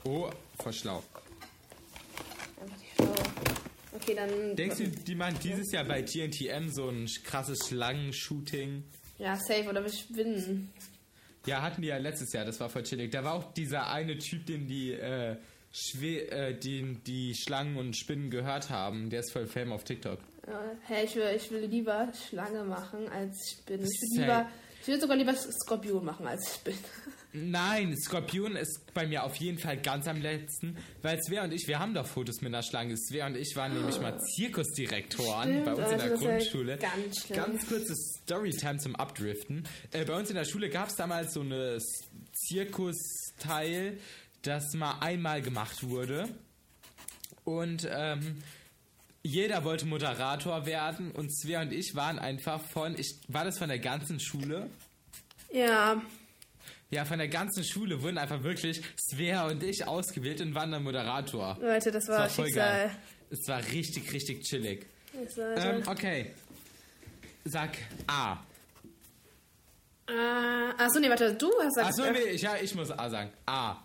Oh, 0.04 0.30
verschlau. 0.60 1.02
Einfach 2.60 2.76
die 2.78 2.94
Schlange. 2.94 3.14
Okay, 3.92 4.14
dann. 4.14 4.56
Denkst 4.56 4.78
du, 4.78 4.88
die 4.88 5.14
machen 5.14 5.36
dieses 5.42 5.72
Jahr 5.72 5.84
bei 5.84 6.02
TNTM 6.02 6.70
so 6.70 6.88
ein 6.88 7.08
krasses 7.24 7.68
Schlangenshooting? 7.68 8.84
Ja, 9.18 9.36
safe 9.36 9.68
oder 9.68 9.82
wir 9.82 9.92
spinnen. 9.92 10.72
Ja, 11.46 11.62
hatten 11.62 11.82
die 11.82 11.88
ja 11.88 11.98
letztes 11.98 12.32
Jahr, 12.32 12.44
das 12.44 12.58
war 12.60 12.68
voll 12.68 12.82
chillig. 12.82 13.10
Da 13.10 13.24
war 13.24 13.34
auch 13.34 13.52
dieser 13.52 13.90
eine 13.90 14.18
Typ, 14.18 14.46
den 14.46 14.66
die, 14.66 14.92
äh, 14.92 15.36
Schwe 15.76 16.30
äh, 16.30 16.54
den 16.54 17.02
die 17.04 17.34
Schlangen 17.34 17.76
und 17.76 17.96
Spinnen 17.96 18.30
gehört 18.30 18.70
haben. 18.70 19.10
Der 19.10 19.20
ist 19.20 19.32
voll 19.32 19.46
Fame 19.46 19.72
auf 19.72 19.82
TikTok. 19.82 20.20
Hey, 20.82 21.04
ich 21.06 21.16
will, 21.16 21.32
ich 21.34 21.50
will 21.50 21.64
lieber 21.64 22.12
Schlange 22.28 22.62
machen 22.62 23.08
als 23.08 23.36
Spinne. 23.50 23.82
Ich 23.82 23.90
Safe. 23.90 24.14
will, 24.14 24.20
lieber, 24.22 24.48
ich 24.80 24.86
will 24.86 25.00
sogar 25.00 25.16
lieber 25.16 25.34
Skorpion 25.34 26.04
machen 26.04 26.28
als 26.28 26.54
Spinne. 26.54 26.76
Nein, 27.36 27.96
Skorpion 27.96 28.54
ist 28.54 28.94
bei 28.94 29.08
mir 29.08 29.24
auf 29.24 29.34
jeden 29.34 29.58
Fall 29.58 29.76
ganz 29.76 30.06
am 30.06 30.22
letzten, 30.22 30.76
weil 31.02 31.20
Svea 31.20 31.42
und 31.42 31.52
ich, 31.52 31.66
wir 31.66 31.80
haben 31.80 31.92
doch 31.92 32.06
Fotos 32.06 32.40
mit 32.42 32.54
einer 32.54 32.62
Schlange. 32.62 32.96
Svea 32.96 33.26
und 33.26 33.36
ich 33.36 33.56
waren 33.56 33.74
nämlich 33.74 34.00
mal 34.00 34.16
Zirkusdirektoren 34.20 35.50
Stimmt, 35.50 35.64
bei 35.64 35.74
uns 35.74 35.92
in 35.92 36.00
also 36.00 36.06
der 36.06 36.16
Grundschule. 36.16 36.78
ganz 36.78 37.20
schlimm. 37.20 37.36
Ganz 37.36 37.66
kurzes 37.66 38.20
Storytime 38.22 38.78
zum 38.78 38.94
Abdriften. 38.94 39.66
Äh, 39.90 40.04
bei 40.04 40.16
uns 40.16 40.30
in 40.30 40.36
der 40.36 40.44
Schule 40.44 40.70
gab 40.70 40.90
es 40.90 40.94
damals 40.94 41.34
so 41.34 41.40
eine 41.40 41.78
Zirkusteil, 42.32 43.98
das 44.42 44.72
mal 44.74 45.00
einmal 45.00 45.42
gemacht 45.42 45.88
wurde. 45.88 46.28
Und 47.42 47.88
ähm, 47.90 48.44
jeder 49.24 49.64
wollte 49.64 49.86
Moderator 49.86 50.66
werden 50.66 51.10
und 51.10 51.36
Svea 51.36 51.62
und 51.62 51.72
ich 51.72 51.96
waren 51.96 52.20
einfach 52.20 52.62
von, 52.62 52.96
ich 52.96 53.18
war 53.26 53.44
das 53.44 53.58
von 53.58 53.68
der 53.68 53.80
ganzen 53.80 54.20
Schule? 54.20 54.70
Ja, 55.52 56.00
Ja, 56.94 57.04
von 57.04 57.18
der 57.18 57.26
ganzen 57.26 57.64
Schule 57.64 58.00
wurden 58.02 58.18
einfach 58.18 58.40
wirklich 58.44 58.80
Svea 58.96 59.46
und 59.48 59.62
ich 59.64 59.84
ausgewählt 59.84 60.40
und 60.40 60.54
waren 60.54 60.70
dann 60.70 60.84
Moderator. 60.84 61.58
Leute, 61.60 61.90
das 61.90 62.04
Das 62.04 62.08
war, 62.08 62.18
war 62.20 62.28
voll 62.28 62.44
Schicksal. 62.46 62.86
geil. 62.86 62.90
Es 63.30 63.48
war 63.48 63.58
richtig, 63.72 64.12
richtig 64.12 64.42
chillig. 64.44 64.86
Das 65.12 65.36
war, 65.36 65.56
Ähm, 65.56 65.82
okay. 65.88 66.30
Sag 67.46 67.70
A. 68.06 68.38
äh, 70.08 70.12
achso, 70.78 71.00
nee, 71.00 71.10
warte, 71.10 71.34
du 71.34 71.50
hast 71.60 71.74
gesagt. 71.74 71.88
Achso, 71.88 72.10
nee, 72.12 72.30
ich, 72.34 72.42
ja, 72.42 72.56
ich 72.62 72.72
muss 72.76 72.90
A 72.92 73.10
sagen. 73.10 73.32
A. 73.46 73.76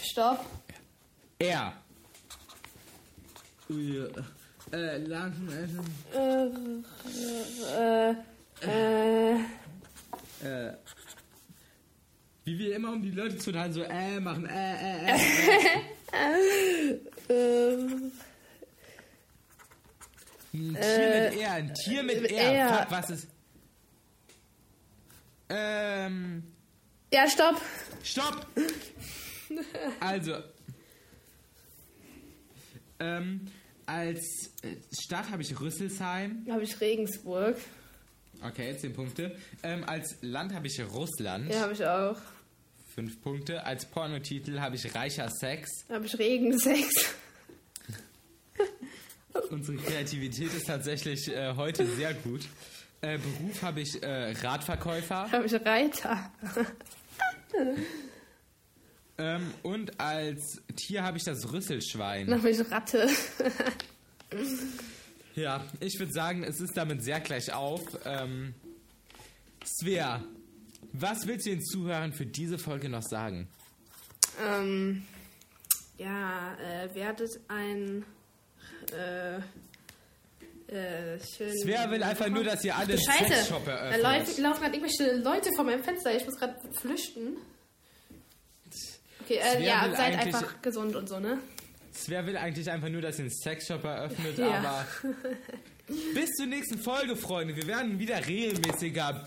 Stopp. 0.00 0.46
R. 1.40 1.72
Ui, 3.68 3.98
äh, 4.72 4.96
Lampen 4.98 5.48
essen. 5.48 5.94
Äh, 6.14 6.46
äh, 7.76 8.14
äh, 8.62 9.40
Äh. 10.42 10.72
Wie 12.44 12.58
wir 12.58 12.74
immer 12.74 12.92
um 12.92 13.02
die 13.02 13.10
Leute 13.10 13.36
zu 13.36 13.52
tun 13.52 13.72
so 13.72 13.82
äh 13.82 14.18
machen, 14.18 14.46
äh, 14.46 14.74
äh, 14.74 15.16
äh. 16.12 16.94
äh, 17.28 17.86
Ein 20.52 20.74
Tier 20.74 21.30
mit 21.30 21.40
R, 21.40 21.52
ein 21.52 21.74
Tier 21.74 22.02
mit 22.02 22.22
mit 22.22 22.32
R. 22.32 22.52
R. 22.52 22.78
Fuck, 22.78 22.90
was 22.90 23.10
ist. 23.10 23.28
Ähm, 25.48 26.42
Ja, 27.12 27.28
stopp. 27.28 27.60
stopp! 28.02 28.46
Also, 30.00 30.36
ähm, 32.98 33.46
als 33.86 34.52
äh, 34.62 34.76
Stadt 34.92 35.30
habe 35.30 35.42
ich 35.42 35.58
Rüsselsheim. 35.60 36.46
Habe 36.50 36.62
ich 36.62 36.80
Regensburg. 36.80 37.56
Okay, 38.42 38.76
10 38.76 38.92
Punkte. 38.94 39.36
Ähm, 39.62 39.84
als 39.84 40.16
Land 40.22 40.54
habe 40.54 40.66
ich 40.66 40.80
Russland. 40.80 41.50
Ja, 41.50 41.60
habe 41.60 41.72
ich 41.72 41.84
auch. 41.84 42.16
5 42.94 43.20
Punkte. 43.22 43.64
Als 43.64 43.84
Pornotitel 43.86 44.60
habe 44.60 44.76
ich 44.76 44.94
Reicher 44.94 45.28
Sex. 45.30 45.68
Da 45.88 45.94
habe 45.96 46.06
ich 46.06 46.18
Regensex. 46.18 46.88
Unsere 49.50 49.76
Kreativität 49.78 50.52
ist 50.54 50.66
tatsächlich 50.66 51.28
äh, 51.28 51.54
heute 51.54 51.86
sehr 51.86 52.14
gut. 52.14 52.42
Äh, 53.00 53.18
Beruf 53.18 53.62
habe 53.62 53.80
ich 53.80 54.02
äh, 54.02 54.32
Radverkäufer. 54.42 55.28
Da 55.30 55.36
habe 55.38 55.46
ich 55.46 55.54
Reiter. 55.54 56.32
Ähm, 59.18 59.52
und 59.62 60.00
als 60.00 60.62
Tier 60.76 61.02
habe 61.02 61.18
ich 61.18 61.24
das 61.24 61.42
Da 61.42 61.50
Rüsselschwein. 61.50 62.32
habe 62.32 62.48
ich 62.48 62.70
Ratte. 62.70 63.06
Ja, 65.34 65.64
ich 65.80 65.98
würde 65.98 66.12
sagen, 66.12 66.42
es 66.42 66.60
ist 66.60 66.76
damit 66.76 67.02
sehr 67.02 67.20
gleich 67.20 67.52
auf. 67.52 67.82
Ähm, 68.04 68.54
Svea, 69.64 70.22
was 70.92 71.26
willst 71.26 71.46
du 71.46 71.50
den 71.50 71.62
Zuhörern 71.62 72.12
für 72.12 72.26
diese 72.26 72.58
Folge 72.58 72.88
noch 72.88 73.02
sagen? 73.02 73.48
ähm, 74.40 75.04
ja, 75.98 76.56
äh, 76.58 76.94
werdet 76.94 77.30
ein 77.48 78.04
äh, 78.92 79.36
äh, 80.74 81.18
schön. 81.20 81.52
Svea 81.58 81.90
will 81.90 82.02
einfach 82.02 82.28
nur, 82.28 82.44
dass 82.44 82.64
ihr 82.64 82.76
alle 82.76 82.94
einen 82.94 83.02
Scheiße, 83.02 83.34
Sexshop 83.34 83.64
da 83.66 83.72
eröffnet. 83.72 84.02
läuft, 84.02 84.38
laufen 84.38 84.60
gerade 84.62 84.76
irgendwelche 84.76 85.16
Leute 85.16 85.50
vor 85.54 85.64
meinem 85.64 85.82
Fenster. 85.82 86.14
Ich 86.14 86.24
muss 86.24 86.36
gerade 86.36 86.56
flüchten. 86.72 87.36
Okay, 89.22 89.40
äh, 89.42 89.64
ja, 89.64 89.92
seid 89.94 90.18
einfach 90.18 90.62
gesund 90.62 90.96
und 90.96 91.08
so, 91.08 91.20
ne? 91.20 91.38
Svea 91.92 92.24
will 92.26 92.36
eigentlich 92.36 92.70
einfach 92.70 92.88
nur, 92.88 93.02
dass 93.02 93.18
ihr 93.18 93.24
einen 93.24 93.30
Sexshop 93.30 93.84
eröffnet, 93.84 94.38
Ja. 94.38 94.50
aber 94.58 94.86
bis 96.14 96.30
zur 96.36 96.46
nächsten 96.46 96.78
Folge, 96.78 97.16
Freunde. 97.16 97.56
Wir 97.56 97.66
werden 97.66 97.98
wieder 97.98 98.24
regelmäßiger. 98.26 99.24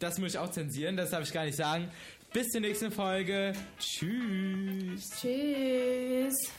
Das 0.00 0.18
muss 0.18 0.30
ich 0.32 0.38
auch 0.38 0.50
zensieren, 0.50 0.96
das 0.96 1.10
darf 1.10 1.22
ich 1.22 1.32
gar 1.32 1.44
nicht 1.44 1.56
sagen. 1.56 1.90
Bis 2.32 2.48
zur 2.50 2.60
nächsten 2.60 2.90
Folge. 2.90 3.52
Tschüss. 3.78 5.10
Tschüss. 5.20 6.50